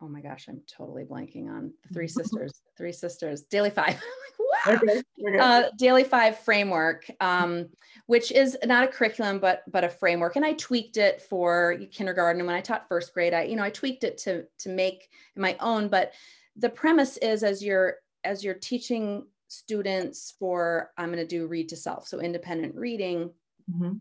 oh 0.02 0.08
my 0.08 0.20
gosh, 0.20 0.46
I'm 0.48 0.60
totally 0.66 1.04
blanking 1.04 1.48
on 1.48 1.72
the 1.86 1.94
three 1.94 2.08
sisters, 2.18 2.52
three 2.76 2.92
sisters, 2.92 3.42
daily 3.42 3.70
five. 3.70 3.94
like, 3.94 3.96
wow. 4.38 4.74
Okay, 4.74 5.02
okay. 5.26 5.38
Uh, 5.38 5.70
daily 5.78 6.04
five 6.04 6.38
framework, 6.40 7.08
um, 7.20 7.68
which 8.06 8.32
is 8.32 8.58
not 8.64 8.84
a 8.84 8.88
curriculum, 8.88 9.38
but, 9.38 9.62
but 9.70 9.84
a 9.84 9.88
framework. 9.88 10.36
And 10.36 10.44
I 10.44 10.54
tweaked 10.54 10.96
it 10.96 11.22
for 11.22 11.78
kindergarten. 11.92 12.40
And 12.40 12.46
when 12.46 12.56
I 12.56 12.60
taught 12.60 12.88
first 12.88 13.14
grade, 13.14 13.32
I, 13.32 13.44
you 13.44 13.56
know, 13.56 13.62
I 13.62 13.70
tweaked 13.70 14.04
it 14.04 14.18
to, 14.18 14.44
to 14.58 14.68
make 14.68 15.08
my 15.36 15.56
own, 15.60 15.88
but 15.88 16.12
the 16.56 16.68
premise 16.68 17.16
is 17.18 17.44
as 17.44 17.62
you're, 17.62 17.96
as 18.24 18.42
you're 18.42 18.54
teaching 18.54 19.26
students 19.48 20.34
for, 20.38 20.90
I'm 20.96 21.12
going 21.12 21.18
to 21.18 21.26
do 21.26 21.46
read 21.46 21.68
to 21.70 21.76
self. 21.76 22.08
So 22.08 22.20
independent 22.20 22.74
reading, 22.74 23.30
mm-hmm. 23.72 23.92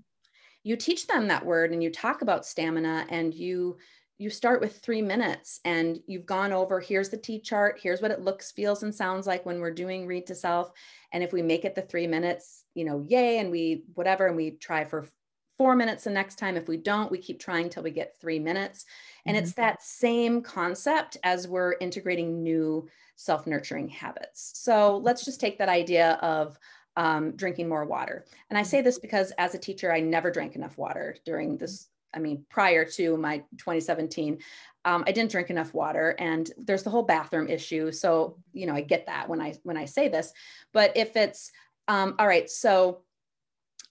you 0.63 0.75
teach 0.75 1.07
them 1.07 1.27
that 1.27 1.45
word 1.45 1.71
and 1.71 1.83
you 1.83 1.89
talk 1.89 2.21
about 2.21 2.45
stamina 2.45 3.05
and 3.09 3.33
you 3.33 3.77
you 4.21 4.29
start 4.29 4.61
with 4.61 4.77
three 4.77 5.01
minutes 5.01 5.59
and 5.65 5.99
you've 6.05 6.27
gone 6.27 6.53
over 6.53 6.79
here's 6.79 7.09
the 7.09 7.17
T 7.17 7.39
chart, 7.39 7.79
here's 7.81 8.03
what 8.03 8.11
it 8.11 8.21
looks, 8.21 8.51
feels, 8.51 8.83
and 8.83 8.93
sounds 8.93 9.25
like 9.25 9.47
when 9.47 9.59
we're 9.59 9.73
doing 9.73 10.05
read 10.05 10.27
to 10.27 10.35
self. 10.35 10.71
And 11.11 11.23
if 11.23 11.33
we 11.33 11.41
make 11.41 11.65
it 11.65 11.73
the 11.73 11.81
three 11.81 12.05
minutes, 12.05 12.63
you 12.75 12.85
know, 12.85 13.03
yay, 13.07 13.39
and 13.39 13.49
we 13.49 13.85
whatever, 13.95 14.27
and 14.27 14.35
we 14.35 14.51
try 14.51 14.85
for 14.85 15.07
four 15.57 15.75
minutes 15.75 16.03
the 16.03 16.11
next 16.11 16.35
time. 16.35 16.55
If 16.55 16.67
we 16.67 16.77
don't, 16.77 17.11
we 17.11 17.17
keep 17.17 17.39
trying 17.39 17.69
till 17.69 17.81
we 17.81 17.89
get 17.89 18.15
three 18.21 18.37
minutes. 18.37 18.85
And 19.25 19.35
mm-hmm. 19.35 19.43
it's 19.43 19.53
that 19.53 19.81
same 19.81 20.41
concept 20.41 21.17
as 21.23 21.47
we're 21.47 21.73
integrating 21.81 22.43
new 22.43 22.87
self 23.15 23.47
nurturing 23.47 23.87
habits. 23.87 24.51
So 24.55 24.97
let's 24.97 25.25
just 25.25 25.39
take 25.39 25.57
that 25.57 25.69
idea 25.69 26.19
of 26.21 26.59
um, 26.97 27.31
drinking 27.31 27.69
more 27.69 27.85
water. 27.85 28.25
And 28.49 28.57
I 28.57 28.63
say 28.63 28.81
this 28.81 28.99
because 28.99 29.31
as 29.37 29.55
a 29.55 29.59
teacher, 29.59 29.93
I 29.93 30.01
never 30.01 30.31
drank 30.31 30.55
enough 30.55 30.77
water 30.77 31.15
during 31.25 31.57
this 31.57 31.87
I 32.13 32.19
mean, 32.19 32.45
prior 32.49 32.83
to 32.83 33.17
my 33.17 33.37
2017, 33.57 34.39
um, 34.83 35.03
I 35.07 35.11
didn't 35.11 35.31
drink 35.31 35.49
enough 35.49 35.73
water, 35.73 36.15
and 36.19 36.49
there's 36.57 36.83
the 36.83 36.89
whole 36.89 37.03
bathroom 37.03 37.47
issue. 37.47 37.91
So, 37.91 38.37
you 38.51 38.65
know, 38.65 38.73
I 38.73 38.81
get 38.81 39.05
that 39.05 39.29
when 39.29 39.39
I 39.39 39.53
when 39.63 39.77
I 39.77 39.85
say 39.85 40.07
this, 40.07 40.33
but 40.73 40.91
if 40.97 41.15
it's 41.15 41.51
um, 41.87 42.15
all 42.19 42.27
right, 42.27 42.49
so 42.49 43.01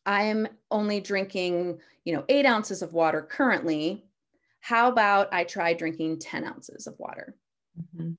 I'm 0.06 0.48
only 0.70 1.00
drinking, 1.00 1.80
you 2.04 2.14
know, 2.14 2.24
eight 2.28 2.46
ounces 2.46 2.82
of 2.82 2.92
water 2.92 3.22
currently. 3.22 4.04
How 4.60 4.88
about 4.88 5.32
I 5.32 5.44
try 5.44 5.72
drinking 5.72 6.18
10 6.18 6.44
ounces 6.44 6.86
of 6.86 6.98
water? 6.98 7.34
Mm-hmm. 7.78 8.12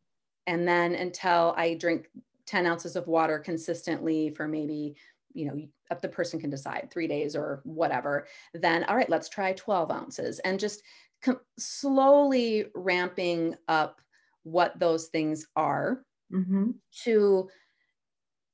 And 0.48 0.68
then 0.68 0.96
until 0.96 1.54
I 1.56 1.76
drink 1.76 2.08
10 2.52 2.66
ounces 2.66 2.98
of 2.98 3.08
water 3.08 3.40
consistently 3.40 4.30
for 4.30 4.46
maybe 4.46 4.94
you 5.34 5.46
know 5.46 5.98
the 6.02 6.10
person 6.10 6.38
can 6.38 6.50
decide 6.50 6.90
three 6.92 7.08
days 7.08 7.34
or 7.34 7.62
whatever 7.64 8.28
then 8.54 8.84
all 8.84 8.96
right 8.96 9.10
let's 9.10 9.30
try 9.30 9.54
12 9.54 9.90
ounces 9.90 10.40
and 10.40 10.60
just 10.60 10.84
com- 11.24 11.40
slowly 11.58 12.66
ramping 12.76 13.56
up 13.70 14.02
what 14.44 14.78
those 14.80 15.08
things 15.08 15.48
are 15.56 16.04
mm-hmm. 16.34 16.72
to 17.04 17.50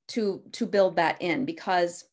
to 0.08 0.44
to 0.52 0.68
build 0.68 0.96
that 0.96 1.20
in 1.20 1.44
because 1.44 2.06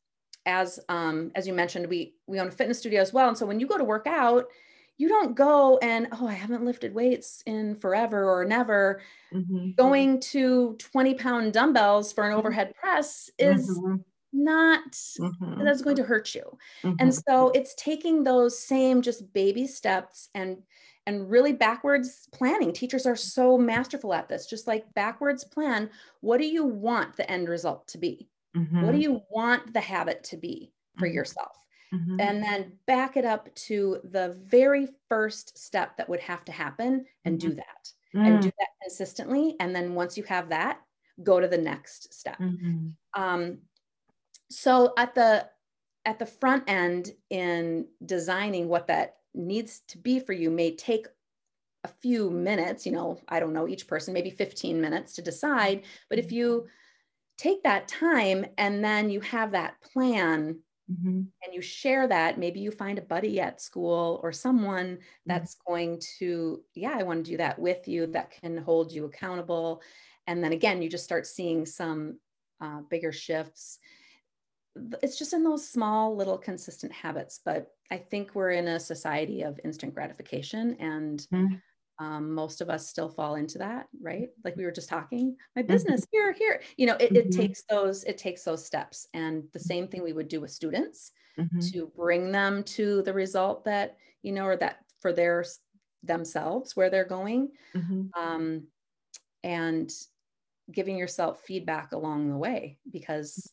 as 0.47 0.81
um 0.88 1.31
as 1.35 1.47
you 1.47 1.53
mentioned 1.53 1.87
we 1.87 2.14
we 2.27 2.40
own 2.40 2.49
a 2.49 2.51
fitness 2.51 2.79
studio 2.79 3.03
as 3.03 3.12
well 3.12 3.29
and 3.29 3.37
so 3.37 3.44
when 3.44 3.61
you 3.61 3.66
go 3.66 3.77
to 3.77 3.85
work 3.85 4.07
out 4.07 4.47
you 4.96 5.09
don't 5.09 5.35
go 5.35 5.78
and 5.78 6.09
oh 6.12 6.26
i 6.26 6.33
haven't 6.33 6.64
lifted 6.64 6.94
weights 6.94 7.42
in 7.46 7.76
forever 7.76 8.28
or 8.30 8.44
never 8.44 9.00
mm-hmm. 9.33 9.70
going 9.76 10.20
to 10.20 10.76
20 10.78 11.14
pound 11.14 11.52
dumbbells 11.52 12.12
for 12.12 12.24
an 12.24 12.30
mm-hmm. 12.30 12.38
overhead 12.38 12.74
press 12.76 13.30
is 13.38 13.78
mm-hmm 13.78 13.96
not 14.35 14.90
mm-hmm. 14.90 15.64
that's 15.64 15.80
going 15.80 15.96
to 15.96 16.02
hurt 16.02 16.35
you 16.35 16.42
mm-hmm. 16.83 16.96
and 16.98 17.14
so 17.14 17.50
it's 17.54 17.74
taking 17.76 18.24
those 18.24 18.59
same 18.59 19.00
just 19.00 19.33
baby 19.33 19.66
steps 19.66 20.28
and 20.35 20.59
and 21.07 21.30
really 21.30 21.52
backwards 21.52 22.28
planning 22.33 22.72
teachers 22.72 23.07
are 23.07 23.16
so 23.16 23.57
masterful 23.57 24.12
at 24.12 24.28
this 24.28 24.46
just 24.46 24.66
like 24.66 24.92
backwards 24.94 25.44
plan 25.44 25.88
what 26.20 26.40
do 26.40 26.46
you 26.46 26.64
want 26.64 27.16
the 27.16 27.30
end 27.30 27.48
result 27.48 27.87
to 27.87 27.96
be 27.96 28.28
mm-hmm. 28.57 28.83
what 28.83 28.92
do 28.92 28.98
you 28.98 29.22
want 29.30 29.72
the 29.72 29.80
habit 29.80 30.24
to 30.24 30.37
be 30.37 30.72
for 30.98 31.07
mm-hmm. 31.07 31.14
yourself 31.14 31.57
mm-hmm. 31.92 32.20
and 32.20 32.42
then 32.42 32.73
back 32.87 33.16
it 33.16 33.25
up 33.25 33.53
to 33.55 33.99
the 34.05 34.37
very 34.44 34.88
first 35.09 35.59
step 35.59 35.97
that 35.97 36.09
would 36.09 36.20
have 36.20 36.44
to 36.44 36.53
happen 36.53 37.05
and 37.25 37.40
do 37.40 37.49
mm-hmm. 37.49 37.57
that 37.57 37.92
and 38.14 38.42
do 38.42 38.51
that 38.59 38.68
consistently 38.83 39.57
and 39.59 39.75
then 39.75 39.94
once 39.94 40.16
you 40.16 40.23
have 40.23 40.49
that 40.49 40.81
go 41.23 41.40
to 41.40 41.49
the 41.49 41.59
next 41.59 42.14
step 42.14 42.38
um, 43.14 43.59
so 44.51 44.92
at 44.97 45.14
the 45.14 45.49
at 46.05 46.18
the 46.18 46.27
front 46.27 46.64
end 46.68 47.11
in 47.31 47.87
designing 48.05 48.68
what 48.68 48.87
that 48.87 49.16
needs 49.35 49.81
to 49.88 49.99
be 49.99 50.20
for 50.20 50.33
you 50.33 50.51
may 50.51 50.75
take 50.77 51.07
a 51.83 51.88
few 51.88 52.31
minutes 52.31 52.87
you 52.87 52.92
know 52.92 53.18
i 53.29 53.40
don't 53.40 53.53
know 53.53 53.68
each 53.68 53.87
person 53.87 54.14
maybe 54.14 54.31
15 54.31 54.81
minutes 54.81 55.14
to 55.14 55.23
decide 55.23 55.83
but 56.09 56.18
if 56.18 56.31
you 56.31 56.66
take 57.37 57.62
that 57.64 57.88
time 57.88 58.47
and 58.59 58.85
then 58.85 59.11
you 59.11 59.20
have 59.20 59.53
that 59.53 59.81
plan 59.81 60.59
mm-hmm. 60.90 61.23
and 61.44 61.55
you 61.55 61.61
share 61.61 62.07
that 62.07 62.38
maybe 62.38 62.61
you 62.61 62.70
find 62.70 62.99
a 62.99 63.03
buddy 63.03 63.40
at 63.40 63.61
school 63.61 64.20
or 64.23 64.33
someone 64.33 64.87
mm-hmm. 64.87 65.03
that's 65.27 65.57
mm-hmm. 65.57 65.73
going 65.73 66.01
to 66.18 66.62
yeah 66.75 66.94
i 66.97 67.03
want 67.03 67.25
to 67.25 67.31
do 67.31 67.37
that 67.37 67.59
with 67.59 67.87
you 67.88 68.07
that 68.07 68.31
can 68.31 68.57
hold 68.59 68.92
you 68.92 69.05
accountable 69.05 69.83
and 70.27 70.42
then 70.42 70.53
again 70.53 70.83
you 70.83 70.88
just 70.88 71.05
start 71.05 71.27
seeing 71.27 71.64
some 71.66 72.18
uh, 72.61 72.81
bigger 72.88 73.12
shifts 73.12 73.79
it's 75.03 75.18
just 75.18 75.33
in 75.33 75.44
those 75.44 75.68
small 75.68 76.16
little 76.16 76.38
consistent 76.38 76.92
habits 76.92 77.40
but 77.44 77.68
i 77.90 77.97
think 77.97 78.35
we're 78.35 78.51
in 78.51 78.68
a 78.68 78.81
society 78.81 79.42
of 79.42 79.61
instant 79.64 79.94
gratification 79.94 80.77
and 80.81 81.27
mm-hmm. 81.33 81.55
Um, 81.98 82.33
most 82.35 82.61
of 82.61 82.68
us 82.68 82.88
still 82.88 83.09
fall 83.09 83.37
into 83.37 83.59
that 83.59 83.87
right 84.00 84.28
like 84.44 84.57
we 84.57 84.64
were 84.64 84.72
just 84.72 84.88
talking 84.88 85.37
my 85.54 85.62
mm-hmm. 85.62 85.72
business 85.72 86.02
mm-hmm. 86.02 86.16
here 86.16 86.33
here 86.33 86.62
you 86.76 86.87
know 86.87 86.94
it, 86.94 87.12
mm-hmm. 87.12 87.28
it, 87.28 87.30
takes 87.30 87.62
those 87.70 88.04
it 88.04 88.18
takes 88.18 88.42
those 88.42 88.64
steps 88.64 89.07
and 89.14 89.44
the 89.52 89.61
same 89.61 89.87
thing 89.87 90.02
we 90.02 90.12
would 90.12 90.28
do 90.28 90.40
with 90.40 90.50
students 90.50 91.12
mm-hmm. 91.38 91.61
to 91.61 91.90
bring 91.96 92.33
them 92.33 92.62
to 92.64 93.02
the 93.02 93.12
result 93.12 93.64
that 93.64 93.96
you 94.22 94.33
know 94.33 94.44
or 94.44 94.57
that 94.57 94.78
for 95.00 95.12
their 95.12 95.44
themselves 96.02 96.76
where 96.76 96.90
they're 96.90 97.04
going 97.04 97.50
mm-hmm. 97.74 98.02
um, 98.20 98.66
and 99.42 99.92
giving 100.72 100.96
yourself 100.96 101.40
feedback 101.40 101.92
along 101.92 102.28
the 102.28 102.37
way 102.37 102.78
because 102.90 103.52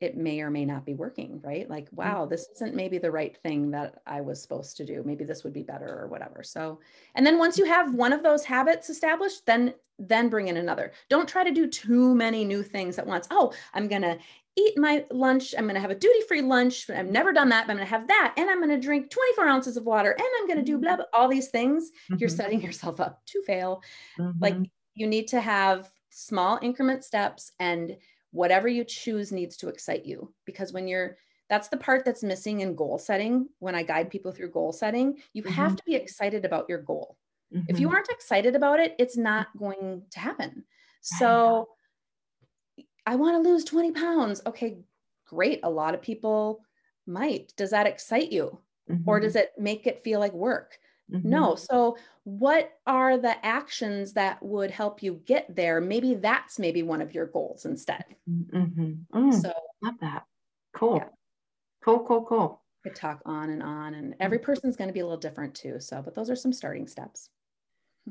it 0.00 0.16
may 0.16 0.40
or 0.40 0.50
may 0.50 0.64
not 0.64 0.84
be 0.84 0.94
working, 0.94 1.40
right? 1.42 1.68
Like, 1.68 1.90
mm. 1.90 1.96
wow, 1.96 2.26
this 2.26 2.48
isn't 2.54 2.74
maybe 2.74 2.98
the 2.98 3.10
right 3.10 3.36
thing 3.42 3.70
that 3.72 4.00
I 4.06 4.20
was 4.20 4.40
supposed 4.40 4.76
to 4.78 4.84
do. 4.84 5.02
Maybe 5.04 5.24
this 5.24 5.44
would 5.44 5.52
be 5.52 5.62
better 5.62 6.00
or 6.00 6.06
whatever. 6.06 6.42
So, 6.42 6.80
and 7.14 7.26
then 7.26 7.38
once 7.38 7.58
you 7.58 7.64
have 7.64 7.94
one 7.94 8.12
of 8.12 8.22
those 8.22 8.44
habits 8.44 8.90
established, 8.90 9.46
then 9.46 9.74
then 10.00 10.28
bring 10.28 10.46
in 10.46 10.56
another. 10.56 10.92
Don't 11.08 11.28
try 11.28 11.42
to 11.42 11.50
do 11.50 11.66
too 11.66 12.14
many 12.14 12.44
new 12.44 12.62
things 12.62 12.98
at 13.00 13.06
once. 13.06 13.26
Oh, 13.32 13.52
I'm 13.74 13.88
going 13.88 14.02
to 14.02 14.16
eat 14.56 14.78
my 14.78 15.04
lunch. 15.10 15.56
I'm 15.58 15.64
going 15.64 15.74
to 15.74 15.80
have 15.80 15.90
a 15.90 15.96
duty-free 15.96 16.42
lunch. 16.42 16.88
I've 16.88 17.10
never 17.10 17.32
done 17.32 17.48
that, 17.48 17.66
but 17.66 17.72
I'm 17.72 17.78
going 17.78 17.86
to 17.86 17.90
have 17.90 18.06
that 18.06 18.34
and 18.36 18.48
I'm 18.48 18.58
going 18.58 18.70
to 18.70 18.80
drink 18.80 19.10
24 19.10 19.48
ounces 19.48 19.76
of 19.76 19.84
water 19.84 20.12
and 20.12 20.28
I'm 20.38 20.46
going 20.46 20.58
to 20.58 20.64
do 20.64 20.78
blah, 20.78 20.96
blah 20.96 21.06
all 21.12 21.28
these 21.28 21.48
things. 21.48 21.90
Mm-hmm. 21.90 22.16
You're 22.20 22.28
setting 22.28 22.60
yourself 22.62 23.00
up 23.00 23.22
to 23.26 23.42
fail. 23.42 23.82
Mm-hmm. 24.20 24.38
Like 24.40 24.56
you 24.94 25.08
need 25.08 25.28
to 25.28 25.40
have 25.40 25.90
small 26.10 26.58
increment 26.62 27.04
steps 27.04 27.52
and 27.58 27.96
whatever 28.30 28.68
you 28.68 28.84
choose 28.84 29.32
needs 29.32 29.56
to 29.56 29.68
excite 29.68 30.04
you 30.04 30.32
because 30.44 30.72
when 30.72 30.86
you're 30.86 31.16
that's 31.48 31.68
the 31.68 31.76
part 31.76 32.04
that's 32.04 32.22
missing 32.22 32.60
in 32.60 32.74
goal 32.74 32.98
setting 32.98 33.48
when 33.58 33.74
i 33.74 33.82
guide 33.82 34.10
people 34.10 34.32
through 34.32 34.50
goal 34.50 34.72
setting 34.72 35.16
you 35.32 35.42
mm-hmm. 35.42 35.52
have 35.52 35.76
to 35.76 35.82
be 35.84 35.94
excited 35.94 36.44
about 36.44 36.66
your 36.68 36.82
goal 36.82 37.16
mm-hmm. 37.54 37.64
if 37.68 37.80
you 37.80 37.86
mm-hmm. 37.86 37.96
aren't 37.96 38.10
excited 38.10 38.54
about 38.54 38.80
it 38.80 38.94
it's 38.98 39.16
not 39.16 39.46
going 39.56 40.02
to 40.10 40.20
happen 40.20 40.64
so 41.00 41.68
i 43.06 43.16
want 43.16 43.42
to 43.42 43.50
lose 43.50 43.64
20 43.64 43.92
pounds 43.92 44.42
okay 44.46 44.78
great 45.26 45.60
a 45.62 45.70
lot 45.70 45.94
of 45.94 46.02
people 46.02 46.60
might 47.06 47.52
does 47.56 47.70
that 47.70 47.86
excite 47.86 48.30
you 48.30 48.58
mm-hmm. 48.90 49.08
or 49.08 49.20
does 49.20 49.36
it 49.36 49.52
make 49.58 49.86
it 49.86 50.02
feel 50.02 50.20
like 50.20 50.32
work? 50.32 50.78
Mm-hmm. 51.12 51.28
No. 51.28 51.54
So, 51.54 51.96
what 52.24 52.72
are 52.86 53.16
the 53.16 53.44
actions 53.44 54.12
that 54.12 54.42
would 54.42 54.70
help 54.70 55.02
you 55.02 55.22
get 55.24 55.54
there? 55.54 55.80
Maybe 55.80 56.14
that's 56.14 56.58
maybe 56.58 56.82
one 56.82 57.00
of 57.00 57.14
your 57.14 57.26
goals 57.26 57.64
instead. 57.64 58.04
Mm-hmm. 58.28 58.92
Mm, 59.14 59.42
so, 59.42 59.52
love 59.82 59.94
that. 60.00 60.24
Cool. 60.74 60.96
Yeah. 60.96 61.08
Cool, 61.82 62.00
cool, 62.00 62.24
cool. 62.24 62.62
Could 62.82 62.94
talk 62.94 63.22
on 63.24 63.50
and 63.50 63.62
on, 63.62 63.94
and 63.94 64.14
every 64.20 64.38
person's 64.38 64.76
going 64.76 64.88
to 64.88 64.94
be 64.94 65.00
a 65.00 65.04
little 65.04 65.18
different 65.18 65.54
too. 65.54 65.80
So, 65.80 66.02
but 66.02 66.14
those 66.14 66.30
are 66.30 66.36
some 66.36 66.52
starting 66.52 66.86
steps. 66.86 67.30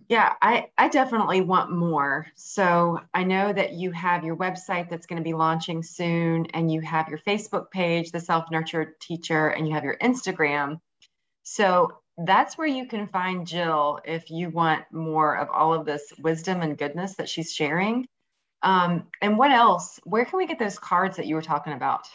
Yeah, 0.10 0.34
I, 0.42 0.68
I 0.78 0.90
definitely 0.90 1.42
want 1.42 1.72
more. 1.72 2.28
So 2.36 3.00
I 3.14 3.24
know 3.24 3.52
that 3.52 3.74
you 3.74 3.92
have 3.92 4.24
your 4.24 4.36
website 4.36 4.90
that's 4.90 5.08
going 5.08 5.18
to 5.18 5.24
be 5.24 5.34
launching 5.34 5.82
soon, 5.84 6.46
and 6.54 6.72
you 6.72 6.82
have 6.82 7.08
your 7.08 7.20
Facebook 7.20 7.72
page, 7.72 8.12
The 8.12 8.20
Self 8.20 8.46
Nurtured 8.52 9.00
Teacher, 9.00 9.50
and 9.50 9.68
you 9.68 9.74
have 9.74 9.84
your 9.84 9.98
Instagram. 9.98 10.80
So 11.44 12.00
that's 12.18 12.58
where 12.58 12.68
you 12.68 12.88
can 12.88 13.08
find 13.08 13.46
Jill 13.46 14.00
if 14.04 14.32
you 14.32 14.50
want 14.50 14.86
more 14.92 15.38
of 15.38 15.50
all 15.50 15.74
of 15.74 15.86
this 15.86 16.12
wisdom 16.20 16.62
and 16.62 16.78
goodness 16.78 17.16
that 17.16 17.30
she's 17.30 17.54
sharing. 17.54 18.08
Um, 18.64 19.08
and 19.22 19.38
what 19.38 19.52
else? 19.52 20.00
Where 20.04 20.26
can 20.26 20.38
we 20.38 20.48
get 20.48 20.58
those 20.58 20.80
cards 20.80 21.16
that 21.18 21.28
you 21.28 21.36
were 21.36 21.44
talking 21.44 21.74
about? 21.74 22.08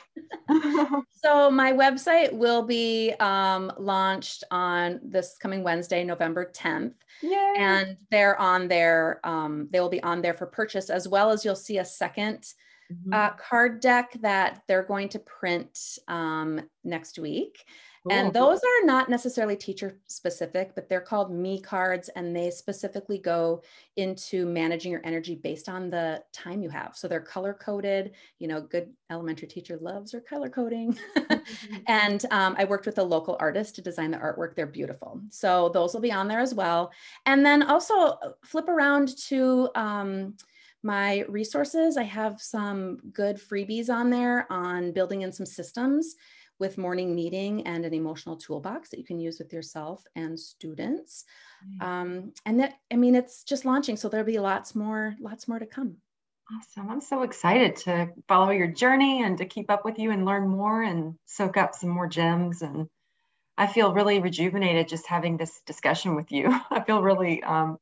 so 1.25 1.51
my 1.51 1.73
website 1.73 2.33
will 2.33 2.63
be 2.63 3.13
um, 3.21 3.73
launched 3.79 4.43
on 4.51 5.01
this 5.05 5.37
coming 5.41 5.63
Wednesday, 5.63 6.03
November 6.03 6.51
10th. 6.53 6.95
Yay. 7.23 7.55
And 7.57 7.97
they're 8.11 8.39
on 8.41 8.67
there. 8.67 9.21
Um, 9.23 9.69
they 9.71 9.79
will 9.79 9.89
be 9.89 10.03
on 10.03 10.21
there 10.21 10.35
for 10.35 10.47
purchase, 10.47 10.91
as 10.91 11.07
well 11.07 11.31
as 11.31 11.45
you'll 11.45 11.55
see 11.55 11.79
a 11.79 11.85
2nd 11.85 12.55
mm-hmm. 12.93 13.13
uh, 13.13 13.31
card 13.31 13.81
deck 13.81 14.17
that 14.21 14.63
they're 14.67 14.83
going 14.83 15.11
to 15.11 15.21
print 15.21 15.79
um, 16.09 16.61
next 16.83 17.21
week. 17.21 17.65
Cool. 18.03 18.13
And 18.13 18.33
those 18.33 18.59
are 18.59 18.85
not 18.85 19.09
necessarily 19.09 19.55
teacher 19.55 20.01
specific, 20.09 20.75
but 20.75 20.89
they're 20.89 21.01
called 21.01 21.33
me 21.33 21.61
cards 21.61 22.09
and 22.17 22.35
they 22.35 22.51
specifically 22.51 23.19
go 23.19 23.63
into 23.97 24.45
managing 24.45 24.91
your 24.91 25.03
energy 25.05 25.37
based 25.37 25.69
on 25.69 25.89
the 25.89 26.21
time 26.33 26.63
you 26.63 26.69
have. 26.69 26.97
So 26.97 27.07
they're 27.07 27.21
color 27.21 27.55
coded, 27.55 28.13
you 28.41 28.49
know, 28.49 28.61
good 28.61 28.93
elementary 29.09 29.47
teacher 29.47 29.79
loves 29.81 30.11
their 30.11 30.21
color 30.21 30.49
coding. 30.49 30.99
mm-hmm. 31.17 31.77
and 31.87 32.25
um, 32.33 32.57
I 32.59 32.65
worked 32.65 32.87
with 32.87 32.99
a 32.99 33.05
local 33.05 33.37
artist 33.39 33.77
to 33.77 33.83
design 33.83 34.11
the 34.11 34.19
artwork. 34.19 34.57
They're 34.57 34.67
beautiful. 34.67 35.21
So 35.31 35.69
those 35.69 35.95
will 35.95 36.01
be 36.01 36.13
on 36.13 36.27
there 36.27 36.41
as 36.41 36.55
well. 36.55 36.91
And 37.27 37.47
then 37.47 37.63
also 37.63 37.95
uh, 37.95 38.33
flip 38.45 38.69
around 38.69 39.17
to, 39.29 39.69
um, 39.77 40.35
my 40.85 41.25
resources. 41.29 41.97
I 41.97 42.03
have 42.03 42.43
some 42.43 42.97
good 43.13 43.37
freebies 43.37 43.89
on 43.89 44.11
there 44.11 44.51
on 44.51 44.91
building 44.91 45.23
in 45.23 45.31
some 45.31 45.47
systems 45.47 46.17
with 46.63 46.79
morning 46.79 47.13
meeting 47.13 47.67
and 47.67 47.85
an 47.85 47.93
emotional 47.93 48.37
toolbox 48.37 48.89
that 48.89 48.99
you 49.01 49.05
can 49.05 49.19
use 49.19 49.41
with 49.41 49.53
yourself 49.53 50.05
and 50.15 50.39
students. 50.39 51.25
Mm. 51.69 51.83
Um, 51.85 52.33
and 52.47 52.61
that, 52.61 52.75
I 52.93 52.95
mean, 52.95 53.17
it's 53.17 53.43
just 53.43 53.65
launching, 53.65 53.97
so 53.97 54.09
there'll 54.09 54.25
be 54.25 54.39
lots 54.39 54.77
more, 54.77 55.17
lots 55.21 55.49
more 55.49 55.59
to 55.59 55.67
come. 55.67 55.97
Awesome. 56.57 56.89
I'm 56.89 57.01
so 57.01 57.23
excited 57.23 57.75
to 57.79 58.11
follow 58.29 58.51
your 58.51 58.69
journey 58.69 59.25
and 59.25 59.39
to 59.39 59.45
keep 59.45 59.73
up 59.73 59.85
with 59.85 59.99
you 59.99 60.13
and 60.13 60.25
learn 60.25 60.47
more 60.49 60.81
and 60.81 61.17
soak 61.27 61.57
up 61.57 61.75
some 61.75 61.91
more 61.91 62.07
gems. 62.07 62.63
And 62.63 62.87
I 63.59 63.67
feel 63.67 63.93
really 63.93 64.21
rejuvenated 64.21 64.87
just 64.87 65.09
having 65.09 65.37
this 65.37 65.63
discussion 65.67 66.15
with 66.15 66.31
you. 66.31 66.49
I 66.71 66.85
feel 66.85 67.03
really 67.03 67.43
um, 67.43 67.77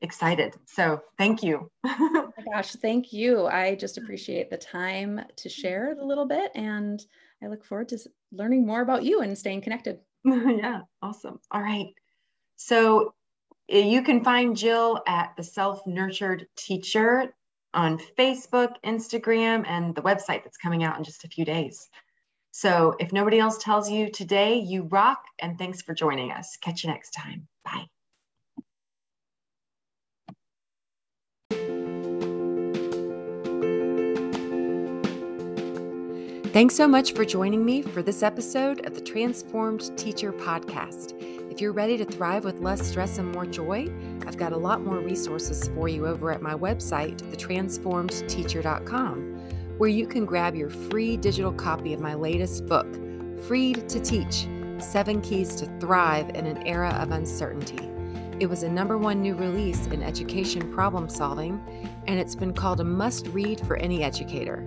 excited. 0.00 0.54
So 0.66 1.00
thank 1.16 1.42
you. 1.42 1.70
oh 1.86 2.30
my 2.36 2.44
gosh, 2.52 2.72
thank 2.72 3.12
you. 3.12 3.46
I 3.46 3.74
just 3.74 3.98
appreciate 3.98 4.50
the 4.50 4.56
time 4.56 5.20
to 5.36 5.48
share 5.48 5.96
a 5.98 6.04
little 6.04 6.26
bit 6.26 6.52
and 6.54 7.04
I 7.42 7.46
look 7.46 7.64
forward 7.64 7.88
to 7.90 7.98
learning 8.32 8.66
more 8.66 8.80
about 8.80 9.04
you 9.04 9.20
and 9.20 9.36
staying 9.36 9.62
connected. 9.62 10.00
yeah, 10.24 10.80
awesome. 11.02 11.40
All 11.50 11.62
right. 11.62 11.88
So 12.56 13.14
eh, 13.68 13.80
you 13.80 14.02
can 14.02 14.24
find 14.24 14.56
Jill 14.56 15.00
at 15.06 15.34
the 15.36 15.44
Self 15.44 15.86
Nurtured 15.86 16.46
Teacher 16.56 17.34
on 17.74 17.98
Facebook, 18.18 18.74
Instagram, 18.84 19.64
and 19.66 19.94
the 19.94 20.02
website 20.02 20.44
that's 20.44 20.56
coming 20.56 20.82
out 20.84 20.98
in 20.98 21.04
just 21.04 21.24
a 21.24 21.28
few 21.28 21.44
days. 21.44 21.88
So 22.50 22.94
if 22.98 23.12
nobody 23.12 23.38
else 23.38 23.58
tells 23.58 23.90
you 23.90 24.10
today, 24.10 24.58
you 24.58 24.84
rock, 24.84 25.22
and 25.38 25.58
thanks 25.58 25.82
for 25.82 25.94
joining 25.94 26.32
us. 26.32 26.56
Catch 26.60 26.82
you 26.82 26.90
next 26.90 27.10
time. 27.10 27.46
Bye. 27.64 27.86
Thanks 36.52 36.74
so 36.74 36.88
much 36.88 37.12
for 37.12 37.26
joining 37.26 37.62
me 37.62 37.82
for 37.82 38.02
this 38.02 38.22
episode 38.22 38.86
of 38.86 38.94
the 38.94 39.02
Transformed 39.02 39.94
Teacher 39.98 40.32
Podcast. 40.32 41.12
If 41.52 41.60
you're 41.60 41.74
ready 41.74 41.98
to 41.98 42.06
thrive 42.06 42.46
with 42.46 42.60
less 42.60 42.88
stress 42.88 43.18
and 43.18 43.30
more 43.32 43.44
joy, 43.44 43.92
I've 44.26 44.38
got 44.38 44.54
a 44.54 44.56
lot 44.56 44.80
more 44.80 44.98
resources 44.98 45.68
for 45.68 45.90
you 45.90 46.06
over 46.06 46.32
at 46.32 46.40
my 46.40 46.54
website, 46.54 47.18
thetransformedteacher.com, 47.30 49.18
where 49.76 49.90
you 49.90 50.06
can 50.06 50.24
grab 50.24 50.56
your 50.56 50.70
free 50.70 51.18
digital 51.18 51.52
copy 51.52 51.92
of 51.92 52.00
my 52.00 52.14
latest 52.14 52.64
book, 52.64 52.86
Freed 53.44 53.86
to 53.90 54.00
Teach 54.00 54.48
Seven 54.78 55.20
Keys 55.20 55.54
to 55.56 55.66
Thrive 55.78 56.30
in 56.30 56.46
an 56.46 56.66
Era 56.66 56.96
of 56.98 57.10
Uncertainty. 57.10 57.90
It 58.40 58.46
was 58.46 58.62
a 58.62 58.70
number 58.70 58.96
one 58.96 59.20
new 59.20 59.34
release 59.34 59.86
in 59.88 60.02
education 60.02 60.72
problem 60.72 61.10
solving, 61.10 61.60
and 62.06 62.18
it's 62.18 62.34
been 62.34 62.54
called 62.54 62.80
a 62.80 62.84
must 62.84 63.26
read 63.26 63.60
for 63.66 63.76
any 63.76 64.02
educator. 64.02 64.64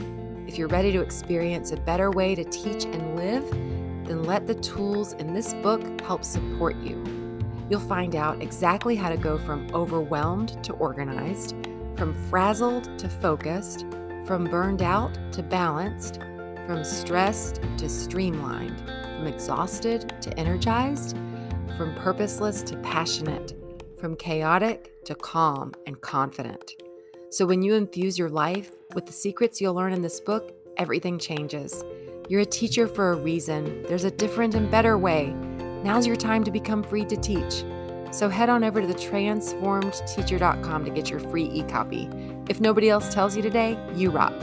If 0.52 0.58
you're 0.58 0.68
ready 0.68 0.92
to 0.92 1.02
experience 1.02 1.72
a 1.72 1.78
better 1.78 2.12
way 2.12 2.36
to 2.36 2.44
teach 2.44 2.84
and 2.84 3.16
live, 3.16 3.50
then 4.06 4.26
let 4.26 4.48
the 4.48 4.56
tools 4.56 5.14
in 5.14 5.34
this 5.34 5.54
book 5.54 6.02
help 6.02 6.26
support 6.26 6.76
you. 6.84 7.02
You'll 7.70 7.80
find 7.80 8.18
out 8.18 8.42
exactly 8.42 8.98
how 8.98 9.08
to 9.08 9.16
go 9.16 9.38
from 9.38 9.74
overwhelmed 9.74 10.62
to 10.66 10.74
organized, 10.74 11.56
from 11.96 12.14
frazzled 12.30 13.00
to 13.00 13.08
focused, 13.08 13.86
from 14.26 14.44
burned 14.44 14.82
out 14.82 15.18
to 15.32 15.42
balanced, 15.42 16.16
from 16.66 16.84
stressed 16.84 17.62
to 17.78 17.88
streamlined, 17.88 18.78
from 18.80 19.28
exhausted 19.28 20.14
to 20.22 20.38
energized, 20.38 21.16
from 21.78 21.96
purposeless 21.96 22.62
to 22.64 22.76
passionate, 22.80 23.54
from 23.98 24.18
chaotic 24.18 25.02
to 25.06 25.16
calm 25.16 25.72
and 25.88 26.02
confident. 26.02 26.74
So 27.32 27.46
when 27.46 27.62
you 27.62 27.76
infuse 27.76 28.20
your 28.20 28.30
life 28.30 28.74
with 28.94 29.06
the 29.06 29.14
secrets 29.14 29.62
you'll 29.62 29.74
learn 29.74 29.94
in 29.94 30.02
this 30.02 30.20
book, 30.20 30.54
everything 30.76 31.18
changes. 31.18 31.82
You're 32.28 32.42
a 32.42 32.46
teacher 32.46 32.90
for 32.90 33.14
a 33.14 33.16
reason. 33.16 33.84
There's 33.84 34.04
a 34.04 34.12
different 34.12 34.54
and 34.54 34.70
better 34.70 34.98
way. 34.98 35.34
Now's 35.82 36.06
your 36.06 36.18
time 36.18 36.44
to 36.44 36.52
become 36.52 36.84
free 36.84 37.06
to 37.06 37.16
teach. 37.16 37.64
So 38.12 38.28
head 38.28 38.50
on 38.50 38.66
over 38.66 38.82
to 38.82 38.88
the 38.88 38.94
transformedteacher.com 38.94 40.84
to 40.84 40.92
get 40.92 41.10
your 41.10 41.22
free 41.22 41.46
e 41.46 41.64
copy. 41.64 42.10
If 42.50 42.60
nobody 42.60 42.90
else 42.90 43.14
tells 43.14 43.38
you 43.38 43.42
today, 43.42 43.80
you 43.96 44.12
rock. 44.12 44.34